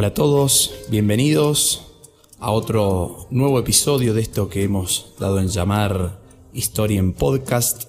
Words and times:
Hola 0.00 0.08
a 0.08 0.14
todos, 0.14 0.72
bienvenidos 0.88 1.82
a 2.38 2.52
otro 2.52 3.26
nuevo 3.28 3.58
episodio 3.58 4.14
de 4.14 4.22
esto 4.22 4.48
que 4.48 4.62
hemos 4.62 5.12
dado 5.18 5.40
en 5.40 5.48
llamar 5.48 6.22
Historia 6.54 6.98
en 6.98 7.12
Podcast, 7.12 7.84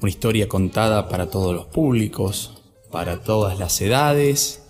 una 0.00 0.08
historia 0.08 0.48
contada 0.48 1.08
para 1.08 1.30
todos 1.30 1.52
los 1.52 1.64
públicos, 1.66 2.62
para 2.92 3.24
todas 3.24 3.58
las 3.58 3.80
edades 3.80 4.62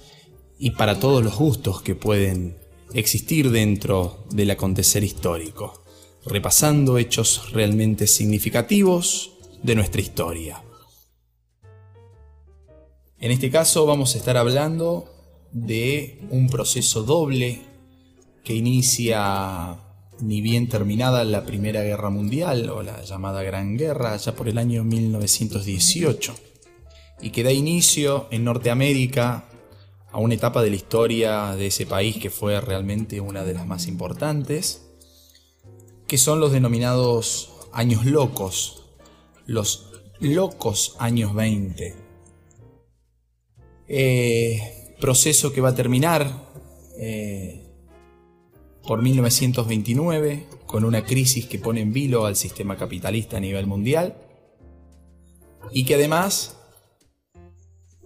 y 0.58 0.70
para 0.70 0.98
todos 0.98 1.22
los 1.22 1.36
gustos 1.36 1.82
que 1.82 1.94
pueden 1.94 2.56
existir 2.94 3.50
dentro 3.50 4.24
del 4.30 4.50
acontecer 4.50 5.04
histórico, 5.04 5.84
repasando 6.24 6.96
hechos 6.96 7.52
realmente 7.52 8.06
significativos 8.06 9.32
de 9.62 9.74
nuestra 9.74 10.00
historia. 10.00 10.62
En 13.18 13.30
este 13.30 13.50
caso 13.50 13.84
vamos 13.84 14.14
a 14.14 14.18
estar 14.18 14.38
hablando 14.38 15.12
de 15.52 16.18
un 16.30 16.48
proceso 16.48 17.02
doble 17.02 17.62
que 18.44 18.54
inicia 18.54 19.78
ni 20.20 20.40
bien 20.40 20.68
terminada 20.68 21.24
la 21.24 21.44
Primera 21.44 21.82
Guerra 21.82 22.10
Mundial 22.10 22.70
o 22.70 22.82
la 22.82 23.02
llamada 23.02 23.42
Gran 23.42 23.76
Guerra 23.76 24.16
ya 24.16 24.34
por 24.34 24.48
el 24.48 24.58
año 24.58 24.84
1918 24.84 26.34
y 27.20 27.30
que 27.30 27.42
da 27.42 27.52
inicio 27.52 28.26
en 28.30 28.44
Norteamérica 28.44 29.48
a 30.10 30.18
una 30.18 30.34
etapa 30.34 30.62
de 30.62 30.70
la 30.70 30.76
historia 30.76 31.56
de 31.56 31.68
ese 31.68 31.86
país 31.86 32.18
que 32.18 32.30
fue 32.30 32.60
realmente 32.60 33.20
una 33.20 33.44
de 33.44 33.54
las 33.54 33.66
más 33.66 33.86
importantes, 33.86 34.88
que 36.06 36.18
son 36.18 36.38
los 36.38 36.52
denominados 36.52 37.52
años 37.72 38.04
locos, 38.04 38.84
los 39.46 39.90
locos 40.20 40.96
años 40.98 41.34
20. 41.34 41.96
Eh, 43.88 44.81
proceso 45.02 45.52
que 45.52 45.60
va 45.60 45.70
a 45.70 45.74
terminar 45.74 46.30
eh, 46.96 47.66
por 48.86 49.02
1929 49.02 50.46
con 50.64 50.84
una 50.84 51.04
crisis 51.04 51.46
que 51.46 51.58
pone 51.58 51.80
en 51.80 51.92
vilo 51.92 52.24
al 52.24 52.36
sistema 52.36 52.76
capitalista 52.76 53.36
a 53.36 53.40
nivel 53.40 53.66
mundial 53.66 54.16
y 55.72 55.84
que 55.84 55.96
además 55.96 56.56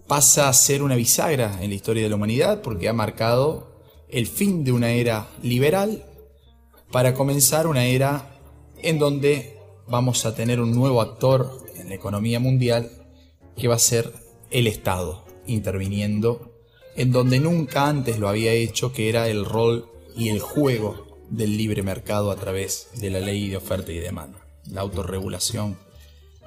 pasa 0.08 0.48
a 0.48 0.52
ser 0.54 0.82
una 0.82 0.96
bisagra 0.96 1.62
en 1.62 1.68
la 1.68 1.76
historia 1.76 2.02
de 2.02 2.08
la 2.08 2.16
humanidad 2.16 2.62
porque 2.62 2.88
ha 2.88 2.94
marcado 2.94 3.76
el 4.08 4.26
fin 4.26 4.64
de 4.64 4.72
una 4.72 4.92
era 4.92 5.28
liberal 5.42 6.02
para 6.90 7.12
comenzar 7.12 7.66
una 7.66 7.84
era 7.84 8.40
en 8.82 8.98
donde 8.98 9.58
vamos 9.86 10.24
a 10.24 10.34
tener 10.34 10.62
un 10.62 10.74
nuevo 10.74 11.02
actor 11.02 11.62
en 11.76 11.90
la 11.90 11.94
economía 11.94 12.40
mundial 12.40 12.90
que 13.54 13.68
va 13.68 13.74
a 13.74 13.80
ser 13.80 14.14
el 14.50 14.66
Estado 14.66 15.26
interviniendo 15.46 16.55
en 16.96 17.12
donde 17.12 17.40
nunca 17.40 17.88
antes 17.88 18.18
lo 18.18 18.28
había 18.28 18.52
hecho, 18.52 18.92
que 18.92 19.08
era 19.08 19.28
el 19.28 19.44
rol 19.44 19.90
y 20.16 20.30
el 20.30 20.40
juego 20.40 21.06
del 21.30 21.56
libre 21.56 21.82
mercado 21.82 22.30
a 22.30 22.36
través 22.36 22.88
de 22.94 23.10
la 23.10 23.20
ley 23.20 23.48
de 23.48 23.56
oferta 23.56 23.92
y 23.92 23.98
demanda, 23.98 24.46
la 24.70 24.80
autorregulación 24.80 25.78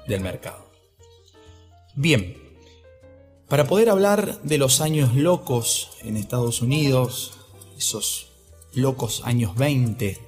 del 0.08 0.20
mercado. 0.20 0.70
Bien, 1.94 2.36
para 3.48 3.66
poder 3.66 3.90
hablar 3.90 4.40
de 4.42 4.58
los 4.58 4.80
años 4.80 5.14
locos 5.14 5.90
en 6.02 6.16
Estados 6.16 6.62
Unidos, 6.62 7.32
esos 7.76 8.28
locos 8.74 9.22
años 9.24 9.56
20, 9.56 10.18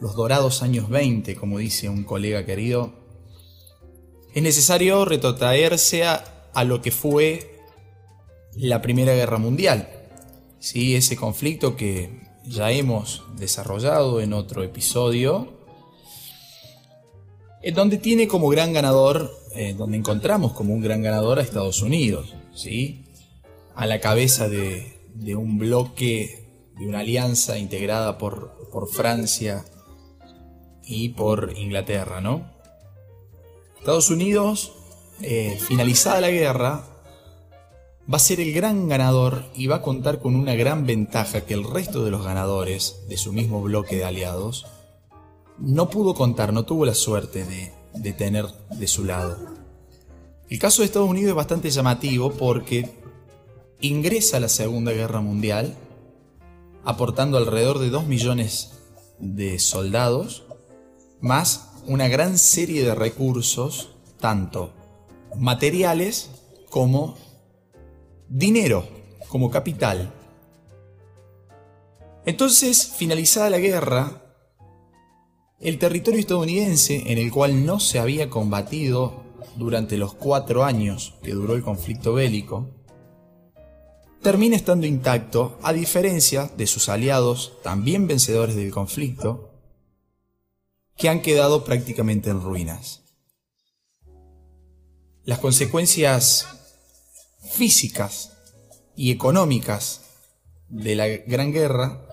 los 0.00 0.14
dorados 0.14 0.62
años 0.62 0.88
20, 0.88 1.36
como 1.36 1.58
dice 1.58 1.88
un 1.88 2.04
colega 2.04 2.44
querido, 2.44 2.92
es 4.34 4.42
necesario 4.42 5.04
retrotraerse 5.04 6.04
a, 6.04 6.50
a 6.52 6.64
lo 6.64 6.82
que 6.82 6.90
fue 6.90 7.55
la 8.56 8.82
Primera 8.82 9.14
Guerra 9.14 9.38
Mundial. 9.38 9.88
¿sí? 10.58 10.96
Ese 10.96 11.16
conflicto 11.16 11.76
que 11.76 12.20
ya 12.44 12.70
hemos 12.70 13.24
desarrollado 13.36 14.20
en 14.20 14.32
otro 14.32 14.62
episodio, 14.62 15.52
en 17.62 17.74
donde 17.74 17.98
tiene 17.98 18.28
como 18.28 18.48
gran 18.48 18.72
ganador, 18.72 19.30
eh, 19.54 19.74
donde 19.76 19.96
encontramos 19.96 20.52
como 20.52 20.74
un 20.74 20.80
gran 20.80 21.02
ganador 21.02 21.38
a 21.38 21.42
Estados 21.42 21.82
Unidos, 21.82 22.34
¿sí? 22.54 23.04
a 23.74 23.86
la 23.86 24.00
cabeza 24.00 24.48
de, 24.48 24.96
un 25.36 25.58
bloque, 25.58 26.48
de 26.78 26.86
una 26.86 27.00
alianza 27.00 27.58
integrada 27.58 28.18
por, 28.18 28.68
por 28.70 28.88
Francia 28.88 29.64
y 30.84 31.10
por 31.10 31.52
Inglaterra. 31.56 32.20
¿no? 32.20 32.50
Estados 33.78 34.10
Unidos, 34.10 34.72
eh, 35.20 35.58
finalizada 35.60 36.20
la 36.20 36.30
guerra, 36.30 36.95
va 38.12 38.16
a 38.16 38.20
ser 38.20 38.40
el 38.40 38.52
gran 38.52 38.88
ganador 38.88 39.44
y 39.54 39.66
va 39.66 39.76
a 39.76 39.82
contar 39.82 40.20
con 40.20 40.36
una 40.36 40.54
gran 40.54 40.86
ventaja 40.86 41.40
que 41.40 41.54
el 41.54 41.64
resto 41.64 42.04
de 42.04 42.12
los 42.12 42.24
ganadores 42.24 43.00
de 43.08 43.16
su 43.16 43.32
mismo 43.32 43.62
bloque 43.62 43.96
de 43.96 44.04
aliados 44.04 44.66
no 45.58 45.90
pudo 45.90 46.14
contar, 46.14 46.52
no 46.52 46.64
tuvo 46.64 46.86
la 46.86 46.94
suerte 46.94 47.44
de, 47.44 48.12
tener 48.12 48.46
de 48.70 48.86
su 48.86 49.04
lado. 49.04 49.36
El 50.48 50.58
caso 50.60 50.82
de 50.82 50.86
Estados 50.86 51.08
Unidos 51.08 51.30
es 51.30 51.34
bastante 51.34 51.70
llamativo 51.70 52.30
porque 52.32 52.90
ingresa 53.80 54.36
a 54.36 54.40
la 54.40 54.48
Segunda 54.48 54.92
Guerra 54.92 55.20
Mundial 55.20 55.74
aportando 56.84 57.38
alrededor 57.38 57.80
de 57.80 57.90
2 57.90 58.06
millones 58.06 58.74
de 59.18 59.58
soldados, 59.58 60.44
más 61.20 61.72
una 61.86 62.06
gran 62.06 62.38
serie 62.38 62.84
de 62.84 62.94
recursos, 62.94 63.88
tanto 64.20 64.72
materiales 65.36 66.30
como 66.70 67.16
dinero 68.28 68.86
como 69.28 69.50
capital. 69.50 70.12
Entonces, 72.24 72.92
finalizada 72.96 73.50
la 73.50 73.58
guerra, 73.58 74.22
el 75.60 75.78
territorio 75.78 76.20
estadounidense, 76.20 77.12
en 77.12 77.18
el 77.18 77.30
cual 77.30 77.64
no 77.64 77.80
se 77.80 77.98
había 77.98 78.28
combatido 78.28 79.24
durante 79.56 79.96
los 79.96 80.14
cuatro 80.14 80.64
años 80.64 81.14
que 81.22 81.32
duró 81.32 81.54
el 81.54 81.62
conflicto 81.62 82.14
bélico, 82.14 82.68
termina 84.22 84.56
estando 84.56 84.86
intacto 84.86 85.58
a 85.62 85.72
diferencia 85.72 86.50
de 86.56 86.66
sus 86.66 86.88
aliados, 86.88 87.52
también 87.62 88.06
vencedores 88.06 88.56
del 88.56 88.72
conflicto, 88.72 89.50
que 90.96 91.08
han 91.08 91.22
quedado 91.22 91.64
prácticamente 91.64 92.30
en 92.30 92.42
ruinas. 92.42 93.02
Las 95.24 95.38
consecuencias 95.38 96.65
físicas 97.50 98.32
y 98.96 99.10
económicas 99.10 100.02
de 100.68 100.94
la 100.94 101.06
Gran 101.08 101.52
Guerra, 101.52 102.06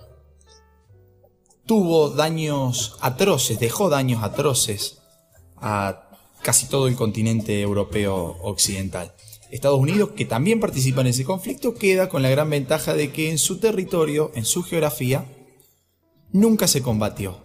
tuvo 1.66 2.10
daños 2.10 2.96
atroces, 3.00 3.58
dejó 3.58 3.88
daños 3.88 4.22
atroces 4.22 4.98
a 5.56 6.10
casi 6.42 6.66
todo 6.66 6.88
el 6.88 6.94
continente 6.94 7.60
europeo 7.60 8.36
occidental. 8.42 9.14
Estados 9.50 9.78
Unidos, 9.78 10.10
que 10.16 10.24
también 10.24 10.60
participa 10.60 11.00
en 11.00 11.08
ese 11.08 11.24
conflicto, 11.24 11.74
queda 11.74 12.08
con 12.08 12.22
la 12.22 12.30
gran 12.30 12.50
ventaja 12.50 12.94
de 12.94 13.12
que 13.12 13.30
en 13.30 13.38
su 13.38 13.58
territorio, 13.58 14.32
en 14.34 14.44
su 14.44 14.62
geografía, 14.62 15.26
nunca 16.32 16.66
se 16.66 16.82
combatió. 16.82 17.38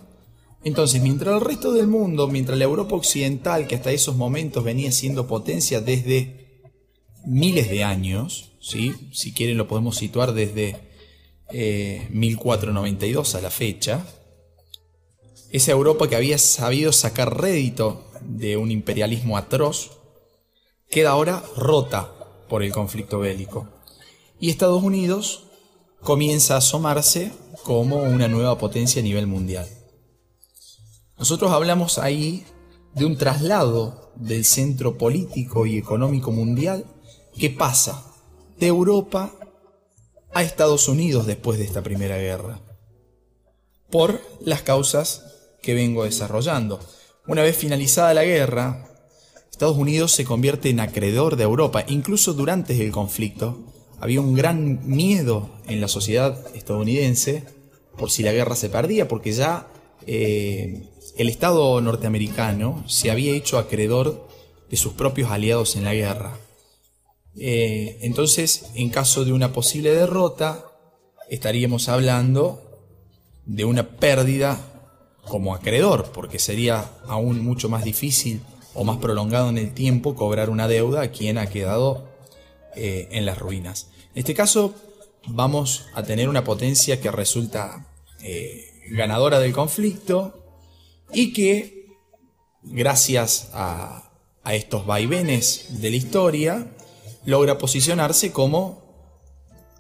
Entonces, 0.64 1.02
mientras 1.02 1.36
el 1.36 1.42
resto 1.42 1.72
del 1.72 1.88
mundo, 1.88 2.28
mientras 2.28 2.58
la 2.58 2.66
Europa 2.66 2.96
occidental, 2.96 3.68
que 3.68 3.76
hasta 3.76 3.92
esos 3.92 4.18
momentos 4.18 4.64
venía 4.64 4.92
siendo 4.92 5.28
potencia 5.28 5.80
desde 5.80 6.49
miles 7.26 7.70
de 7.70 7.84
años, 7.84 8.52
si 8.60 9.34
quieren 9.34 9.58
lo 9.58 9.68
podemos 9.68 9.98
situar 9.98 10.34
desde 10.34 10.90
1492 11.52 13.34
eh, 13.34 13.38
a 13.38 13.42
la 13.42 13.50
fecha, 13.50 14.06
esa 15.52 15.72
Europa 15.72 16.08
que 16.08 16.16
había 16.16 16.38
sabido 16.38 16.92
sacar 16.92 17.42
rédito 17.42 18.06
de 18.22 18.58
un 18.58 18.72
imperialismo 18.72 19.38
atroz, 19.38 19.92
queda 20.90 21.12
ahora 21.12 21.44
rota 21.56 22.14
por 22.48 22.64
el 22.64 22.72
conflicto 22.72 23.20
bélico. 23.20 23.68
Y 24.40 24.50
Estados 24.50 24.84
Unidos 24.84 25.46
comienza 26.02 26.56
a 26.56 26.60
asomarse 26.60 27.32
como 27.64 27.98
una 28.04 28.28
nueva 28.28 28.58
potencia 28.58 29.02
a 29.02 29.04
nivel 29.04 29.28
mundial. 29.28 29.68
Nosotros 31.18 31.52
hablamos 31.52 31.98
ahí 31.98 32.46
de 32.94 33.06
un 33.06 33.18
traslado 33.18 34.14
del 34.16 34.46
centro 34.46 34.98
político 34.98 35.66
y 35.66 35.78
económico 35.78 36.32
mundial 36.32 36.86
¿Qué 37.38 37.50
pasa 37.50 38.06
de 38.60 38.68
Europa 38.68 39.34
a 40.34 40.44
Estados 40.44 40.88
Unidos 40.88 41.26
después 41.26 41.58
de 41.60 41.66
esta 41.66 41.82
primera 41.82 42.18
guerra, 42.18 42.60
por 43.90 44.22
las 44.42 44.62
causas 44.62 45.26
que 45.62 45.74
vengo 45.74 46.04
desarrollando. 46.04 46.80
Una 47.28 47.42
vez 47.42 47.58
finalizada 47.58 48.14
la 48.14 48.24
guerra, 48.24 48.88
Estados 49.52 49.78
Unidos 49.78 50.12
se 50.12 50.26
convierte 50.26 50.70
en 50.70 50.80
acreedor 50.80 51.36
de 51.36 51.44
Europa. 51.44 51.84
Incluso 51.88 52.34
durante 52.34 52.80
el 52.82 52.92
conflicto 52.92 53.58
había 54.00 54.22
un 54.22 54.36
gran 54.36 54.88
miedo 54.88 55.50
en 55.68 55.82
la 55.82 55.88
sociedad 55.88 56.46
estadounidense 56.56 57.44
por 57.98 58.12
si 58.12 58.24
la 58.24 58.32
guerra 58.32 58.56
se 58.56 58.70
perdía, 58.70 59.08
porque 59.08 59.34
ya 59.34 59.68
eh, 60.08 60.88
el 61.18 61.28
Estado 61.28 61.82
norteamericano 61.82 62.84
se 62.88 63.12
había 63.12 63.36
hecho 63.36 63.58
acreedor 63.58 64.28
de 64.70 64.78
sus 64.78 64.94
propios 64.94 65.32
aliados 65.32 65.76
en 65.76 65.84
la 65.84 65.94
guerra. 65.94 66.38
Eh, 67.42 68.00
entonces, 68.02 68.66
en 68.76 68.90
caso 68.90 69.24
de 69.24 69.32
una 69.32 69.54
posible 69.54 69.92
derrota, 69.96 70.66
estaríamos 71.30 71.88
hablando 71.88 72.62
de 73.46 73.64
una 73.64 73.98
pérdida 73.98 74.60
como 75.26 75.56
acreedor, 75.56 76.12
porque 76.12 76.38
sería 76.38 76.92
aún 77.08 77.42
mucho 77.42 77.70
más 77.70 77.86
difícil 77.86 78.42
o 78.74 78.84
más 78.84 78.98
prolongado 78.98 79.50
en 79.50 79.58
el 79.58 79.74
tiempo 79.74 80.16
cobrar 80.16 80.50
una 80.50 80.68
deuda 80.68 81.02
a 81.02 81.12
quien 81.12 81.38
ha 81.38 81.50
quedado 81.50 82.10
eh, 82.76 83.08
en 83.12 83.26
las 83.26 83.38
ruinas. 83.38 83.90
En 84.14 84.20
este 84.20 84.34
caso 84.34 84.76
vamos 85.28 85.86
a 85.94 86.04
tener 86.04 86.28
una 86.28 86.44
potencia 86.44 87.00
que 87.00 87.10
resulta 87.10 87.88
eh, 88.22 88.66
ganadora 88.92 89.40
del 89.40 89.54
conflicto 89.54 90.44
y 91.14 91.32
que 91.32 91.88
gracias 92.64 93.50
a, 93.54 94.12
a 94.44 94.56
estos 94.56 94.86
vaivenes 94.86 95.82
de 95.82 95.90
la 95.90 95.96
historia 95.96 96.68
logra 97.26 97.58
posicionarse 97.58 98.32
como 98.32 98.90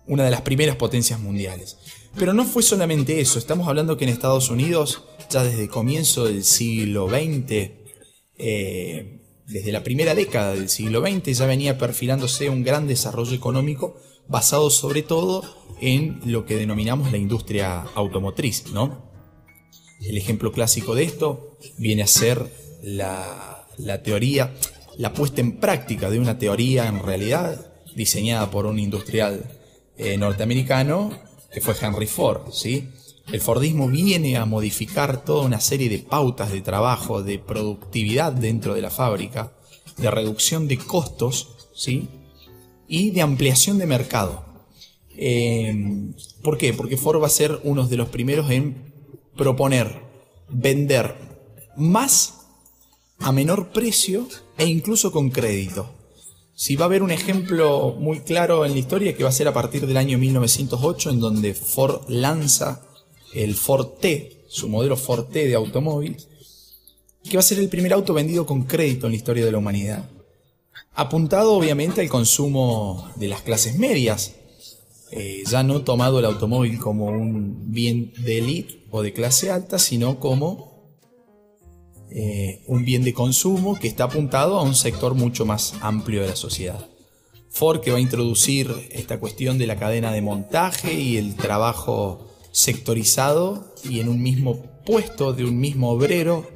una 0.07 0.25
de 0.25 0.31
las 0.31 0.41
primeras 0.41 0.75
potencias 0.75 1.19
mundiales. 1.19 1.77
Pero 2.17 2.33
no 2.33 2.43
fue 2.43 2.63
solamente 2.63 3.21
eso, 3.21 3.37
estamos 3.37 3.67
hablando 3.67 3.97
que 3.97 4.05
en 4.05 4.09
Estados 4.09 4.49
Unidos, 4.49 5.03
ya 5.29 5.43
desde 5.43 5.63
el 5.63 5.69
comienzo 5.69 6.25
del 6.25 6.43
siglo 6.43 7.07
XX, 7.07 7.71
eh, 8.37 9.21
desde 9.45 9.71
la 9.71 9.83
primera 9.83 10.15
década 10.15 10.53
del 10.53 10.69
siglo 10.69 11.01
XX, 11.01 11.37
ya 11.37 11.45
venía 11.45 11.77
perfilándose 11.77 12.49
un 12.49 12.63
gran 12.63 12.87
desarrollo 12.87 13.35
económico 13.35 13.99
basado 14.27 14.69
sobre 14.69 15.01
todo 15.01 15.43
en 15.81 16.21
lo 16.25 16.45
que 16.45 16.55
denominamos 16.55 17.11
la 17.11 17.17
industria 17.17 17.81
automotriz, 17.95 18.71
¿no? 18.71 19.09
El 20.01 20.17
ejemplo 20.17 20.51
clásico 20.51 20.95
de 20.95 21.03
esto 21.03 21.57
viene 21.77 22.03
a 22.03 22.07
ser 22.07 22.51
la, 22.81 23.67
la 23.77 24.01
teoría, 24.01 24.53
la 24.99 25.13
puesta 25.13 25.39
en 25.39 25.53
práctica 25.53 26.09
de 26.09 26.19
una 26.19 26.37
teoría 26.37 26.87
en 26.87 27.01
realidad 27.01 27.71
diseñada 27.95 28.51
por 28.51 28.65
un 28.65 28.77
industrial 28.77 29.45
eh, 29.97 30.17
norteamericano 30.17 31.09
que 31.53 31.61
fue 31.61 31.73
Henry 31.81 32.05
Ford, 32.05 32.51
¿sí? 32.51 32.89
El 33.31 33.39
Fordismo 33.39 33.87
viene 33.87 34.35
a 34.35 34.43
modificar 34.43 35.23
toda 35.23 35.45
una 35.45 35.61
serie 35.61 35.87
de 35.87 35.99
pautas 35.99 36.51
de 36.51 36.59
trabajo, 36.59 37.23
de 37.23 37.39
productividad 37.39 38.33
dentro 38.33 38.73
de 38.73 38.81
la 38.81 38.89
fábrica, 38.89 39.53
de 39.95 40.11
reducción 40.11 40.67
de 40.67 40.77
costos, 40.77 41.69
¿sí? 41.73 42.09
Y 42.89 43.11
de 43.11 43.21
ampliación 43.21 43.77
de 43.77 43.85
mercado. 43.85 44.43
Eh, 45.15 46.11
¿Por 46.43 46.57
qué? 46.57 46.73
Porque 46.73 46.97
Ford 46.97 47.21
va 47.21 47.27
a 47.27 47.29
ser 47.29 47.61
uno 47.63 47.87
de 47.87 47.95
los 47.95 48.09
primeros 48.09 48.51
en 48.51 48.91
proponer 49.37 50.01
vender 50.49 51.15
más 51.77 52.38
a 53.19 53.31
menor 53.31 53.69
precio 53.69 54.27
e 54.57 54.65
incluso 54.65 55.11
con 55.11 55.29
crédito. 55.29 55.95
Si 56.53 56.75
va 56.75 56.85
a 56.85 56.87
haber 56.87 57.03
un 57.03 57.11
ejemplo 57.11 57.95
muy 57.97 58.19
claro 58.19 58.65
en 58.65 58.73
la 58.73 58.79
historia 58.79 59.15
que 59.15 59.23
va 59.23 59.29
a 59.29 59.33
ser 59.33 59.47
a 59.47 59.53
partir 59.53 59.87
del 59.87 59.97
año 59.97 60.17
1908 60.17 61.11
en 61.11 61.19
donde 61.19 61.53
Ford 61.53 62.01
lanza 62.09 62.81
el 63.33 63.55
Ford 63.55 63.99
T, 64.01 64.45
su 64.49 64.67
modelo 64.67 64.97
Ford 64.97 65.27
T 65.31 65.47
de 65.47 65.55
automóvil, 65.55 66.17
que 67.23 67.37
va 67.37 67.39
a 67.39 67.43
ser 67.43 67.59
el 67.59 67.69
primer 67.69 67.93
auto 67.93 68.13
vendido 68.13 68.45
con 68.45 68.63
crédito 68.63 69.05
en 69.05 69.13
la 69.13 69.17
historia 69.17 69.45
de 69.45 69.51
la 69.51 69.57
humanidad. 69.57 70.09
Apuntado 70.93 71.53
obviamente 71.53 72.01
al 72.01 72.09
consumo 72.09 73.09
de 73.15 73.29
las 73.29 73.41
clases 73.41 73.77
medias, 73.77 74.33
eh, 75.11 75.43
ya 75.49 75.63
no 75.63 75.81
tomado 75.81 76.19
el 76.19 76.25
automóvil 76.25 76.77
como 76.77 77.05
un 77.05 77.71
bien 77.71 78.13
de 78.17 78.39
élite 78.39 78.83
o 78.91 79.01
de 79.01 79.13
clase 79.13 79.49
alta, 79.49 79.79
sino 79.79 80.19
como 80.19 80.68
eh, 82.11 82.63
un 82.67 82.85
bien 82.85 83.03
de 83.03 83.13
consumo 83.13 83.77
que 83.79 83.87
está 83.87 84.05
apuntado 84.05 84.57
a 84.57 84.63
un 84.63 84.75
sector 84.75 85.13
mucho 85.13 85.45
más 85.45 85.75
amplio 85.81 86.21
de 86.21 86.29
la 86.29 86.35
sociedad. 86.35 86.87
Ford 87.49 87.81
que 87.81 87.91
va 87.91 87.97
a 87.97 88.01
introducir 88.01 88.73
esta 88.91 89.19
cuestión 89.19 89.57
de 89.57 89.67
la 89.67 89.77
cadena 89.77 90.11
de 90.11 90.21
montaje 90.21 90.93
y 90.93 91.17
el 91.17 91.35
trabajo 91.35 92.27
sectorizado 92.51 93.73
y 93.83 93.99
en 93.99 94.09
un 94.09 94.21
mismo 94.21 94.63
puesto 94.85 95.33
de 95.33 95.45
un 95.45 95.59
mismo 95.59 95.91
obrero 95.91 96.47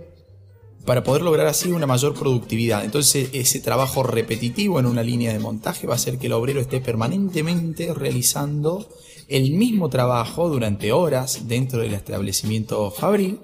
para 0.85 1.03
poder 1.03 1.21
lograr 1.21 1.47
así 1.47 1.71
una 1.71 1.87
mayor 1.87 2.13
productividad. 2.13 2.83
Entonces 2.83 3.29
ese 3.33 3.59
trabajo 3.59 4.03
repetitivo 4.03 4.79
en 4.79 4.85
una 4.85 5.03
línea 5.03 5.31
de 5.33 5.39
montaje 5.39 5.87
va 5.87 5.93
a 5.93 5.95
hacer 5.97 6.17
que 6.17 6.27
el 6.27 6.33
obrero 6.33 6.59
esté 6.59 6.81
permanentemente 6.81 7.93
realizando 7.93 8.87
el 9.27 9.51
mismo 9.53 9.89
trabajo 9.89 10.49
durante 10.49 10.91
horas 10.91 11.47
dentro 11.47 11.79
del 11.79 11.93
establecimiento 11.93 12.91
fabril 12.91 13.39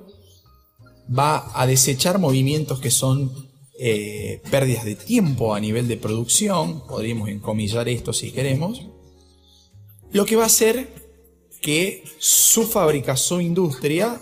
va 1.17 1.51
a 1.59 1.65
desechar 1.65 2.19
movimientos 2.19 2.79
que 2.79 2.91
son 2.91 3.50
eh, 3.79 4.41
pérdidas 4.51 4.85
de 4.85 4.95
tiempo 4.95 5.56
a 5.56 5.59
nivel 5.59 5.88
de 5.88 5.97
producción, 5.97 6.85
podríamos 6.85 7.29
encomillar 7.29 7.88
esto 7.89 8.13
si 8.13 8.31
queremos, 8.31 8.81
lo 10.11 10.25
que 10.25 10.35
va 10.35 10.44
a 10.44 10.47
hacer 10.47 10.89
que 11.61 12.03
su 12.19 12.63
fábrica, 12.63 13.15
su 13.15 13.41
industria, 13.41 14.21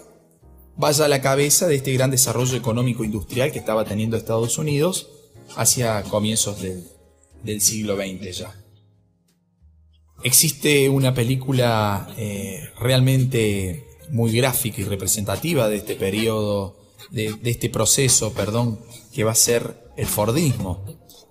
vaya 0.76 1.06
a 1.06 1.08
la 1.08 1.22
cabeza 1.22 1.68
de 1.68 1.76
este 1.76 1.94
gran 1.94 2.12
desarrollo 2.12 2.56
económico 2.56 3.04
industrial 3.04 3.52
que 3.52 3.60
estaba 3.60 3.86
teniendo 3.86 4.16
Estados 4.16 4.58
Unidos 4.58 5.10
hacia 5.56 6.04
comienzos 6.04 6.62
del, 6.62 7.62
siglo 7.62 7.96
XX 7.96 8.38
ya. 8.38 8.64
Existe 10.24 10.90
una 10.90 11.14
película 11.14 12.14
eh, 12.18 12.70
realmente 12.80 13.87
muy 14.10 14.32
gráfica 14.32 14.82
y 14.82 14.86
representativa 14.86 15.68
de 15.68 15.78
este 15.78 15.96
periodo 15.96 16.78
de, 17.12 17.38
este 17.44 17.70
proceso, 17.70 18.34
perdón, 18.34 18.80
que 19.14 19.24
va 19.24 19.32
a 19.32 19.36
ser 19.36 19.92
el 19.96 20.06
Fordismo. 20.06 20.84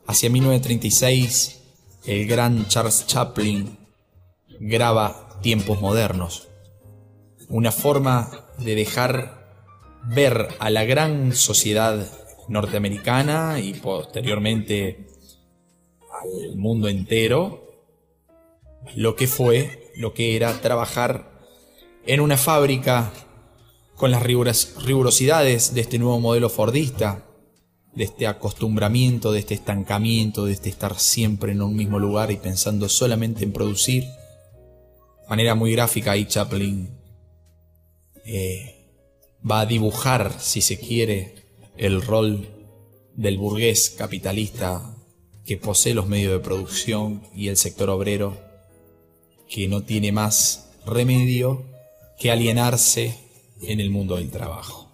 Hacia 0.06 0.30
1936, 0.30 1.60
el 2.04 2.26
gran 2.26 2.68
Charles 2.68 3.06
Chaplin 3.06 3.76
graba 4.60 5.38
Tiempos 5.42 5.80
Modernos, 5.80 6.48
una 7.48 7.72
forma 7.72 8.46
de 8.58 8.74
dejar 8.74 9.44
ver 10.04 10.48
a 10.60 10.70
la 10.70 10.84
gran 10.84 11.34
sociedad 11.34 12.06
norteamericana 12.48 13.58
y 13.60 13.74
posteriormente 13.74 15.08
al 16.22 16.56
mundo 16.56 16.88
entero 16.88 17.66
lo 18.94 19.16
que 19.16 19.26
fue, 19.26 19.92
lo 19.96 20.14
que 20.14 20.36
era 20.36 20.60
trabajar 20.60 21.35
en 22.06 22.20
una 22.20 22.36
fábrica 22.36 23.12
con 23.96 24.10
las 24.10 24.22
rigurosidades 24.22 25.74
de 25.74 25.80
este 25.80 25.98
nuevo 25.98 26.20
modelo 26.20 26.48
fordista, 26.48 27.24
de 27.94 28.04
este 28.04 28.26
acostumbramiento, 28.26 29.32
de 29.32 29.40
este 29.40 29.54
estancamiento, 29.54 30.44
de 30.44 30.52
este 30.52 30.68
estar 30.68 30.98
siempre 30.98 31.52
en 31.52 31.62
un 31.62 31.74
mismo 31.74 31.98
lugar 31.98 32.30
y 32.30 32.36
pensando 32.36 32.88
solamente 32.88 33.42
en 33.42 33.52
producir. 33.52 34.04
De 34.04 35.28
manera 35.28 35.54
muy 35.54 35.72
gráfica 35.72 36.12
ahí 36.12 36.26
Chaplin 36.26 36.90
eh, 38.24 38.90
va 39.48 39.60
a 39.60 39.66
dibujar, 39.66 40.34
si 40.38 40.60
se 40.60 40.78
quiere, 40.78 41.46
el 41.76 42.02
rol 42.02 42.48
del 43.14 43.38
burgués 43.38 43.90
capitalista 43.90 44.94
que 45.44 45.56
posee 45.56 45.94
los 45.94 46.06
medios 46.06 46.32
de 46.32 46.40
producción 46.40 47.22
y 47.34 47.48
el 47.48 47.56
sector 47.56 47.88
obrero 47.88 48.36
que 49.48 49.68
no 49.68 49.82
tiene 49.82 50.12
más 50.12 50.70
remedio 50.84 51.75
que 52.18 52.30
alienarse 52.30 53.18
en 53.60 53.80
el 53.80 53.90
mundo 53.90 54.16
del 54.16 54.30
trabajo. 54.30 54.86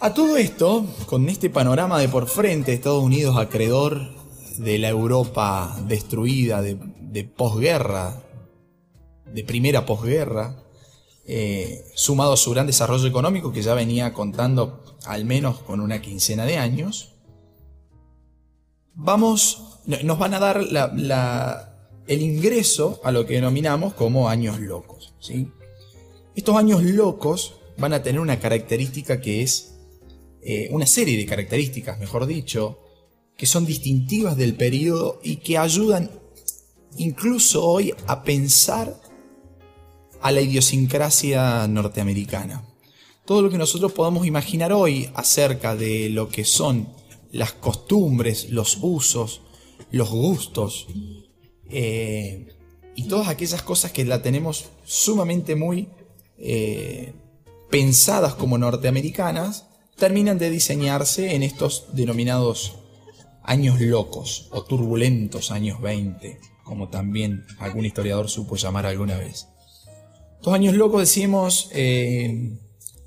A 0.00 0.14
todo 0.14 0.36
esto, 0.36 0.84
con 1.06 1.28
este 1.28 1.48
panorama 1.48 2.00
de 2.00 2.08
por 2.08 2.26
frente, 2.26 2.72
Estados 2.72 3.04
Unidos 3.04 3.36
acreedor 3.36 4.14
de 4.58 4.78
la 4.78 4.88
Europa 4.88 5.76
destruida 5.86 6.60
de, 6.60 7.24
posguerra, 7.24 8.20
de 9.32 9.44
primera 9.44 9.86
posguerra, 9.86 10.56
eh, 11.24 11.84
sumado 11.94 12.32
a 12.32 12.36
su 12.36 12.50
gran 12.50 12.66
desarrollo 12.66 13.06
económico 13.06 13.52
que 13.52 13.62
ya 13.62 13.74
venía 13.74 14.12
contando 14.12 14.82
al 15.06 15.24
menos 15.24 15.60
con 15.60 15.80
una 15.80 16.02
quincena 16.02 16.46
de 16.46 16.58
años, 16.58 17.14
vamos, 18.94 19.78
nos 19.86 20.18
van 20.18 20.34
a 20.34 20.40
dar 20.40 20.58
el 22.06 22.22
ingreso 22.22 23.00
a 23.04 23.12
lo 23.12 23.24
que 23.24 23.34
denominamos 23.34 23.94
como 23.94 24.28
años 24.28 24.58
locos. 24.58 25.14
¿sí? 25.20 25.48
Estos 26.34 26.56
años 26.56 26.82
locos 26.82 27.56
van 27.76 27.92
a 27.92 28.02
tener 28.02 28.20
una 28.20 28.40
característica 28.40 29.20
que 29.20 29.42
es, 29.42 29.74
eh, 30.42 30.68
una 30.70 30.86
serie 30.86 31.16
de 31.16 31.26
características, 31.26 31.98
mejor 31.98 32.26
dicho, 32.26 32.78
que 33.36 33.46
son 33.46 33.66
distintivas 33.66 34.36
del 34.36 34.54
periodo 34.54 35.20
y 35.22 35.36
que 35.36 35.58
ayudan 35.58 36.10
incluso 36.96 37.64
hoy 37.64 37.94
a 38.06 38.22
pensar 38.22 39.00
a 40.20 40.32
la 40.32 40.40
idiosincrasia 40.40 41.66
norteamericana. 41.68 42.64
Todo 43.26 43.42
lo 43.42 43.50
que 43.50 43.58
nosotros 43.58 43.92
podamos 43.92 44.26
imaginar 44.26 44.72
hoy 44.72 45.10
acerca 45.14 45.76
de 45.76 46.08
lo 46.08 46.28
que 46.28 46.44
son 46.44 46.88
las 47.30 47.52
costumbres, 47.52 48.50
los 48.50 48.78
usos, 48.80 49.42
los 49.90 50.10
gustos 50.10 50.86
eh, 51.70 52.48
y 52.94 53.04
todas 53.04 53.28
aquellas 53.28 53.62
cosas 53.62 53.92
que 53.92 54.04
la 54.04 54.22
tenemos 54.22 54.66
sumamente 54.84 55.56
muy 55.56 55.88
eh, 56.38 57.14
pensadas 57.70 58.34
como 58.34 58.58
norteamericanas, 58.58 59.66
terminan 59.96 60.38
de 60.38 60.50
diseñarse 60.50 61.34
en 61.34 61.42
estos 61.42 61.86
denominados 61.92 62.74
años 63.42 63.80
locos 63.80 64.48
o 64.52 64.62
turbulentos 64.64 65.50
años 65.50 65.80
20, 65.80 66.38
como 66.64 66.88
también 66.88 67.44
algún 67.58 67.84
historiador 67.84 68.28
supo 68.28 68.56
llamar 68.56 68.86
alguna 68.86 69.16
vez. 69.18 69.48
Dos 70.42 70.54
años 70.54 70.74
locos, 70.74 71.00
decimos, 71.00 71.70
eh, 71.72 72.58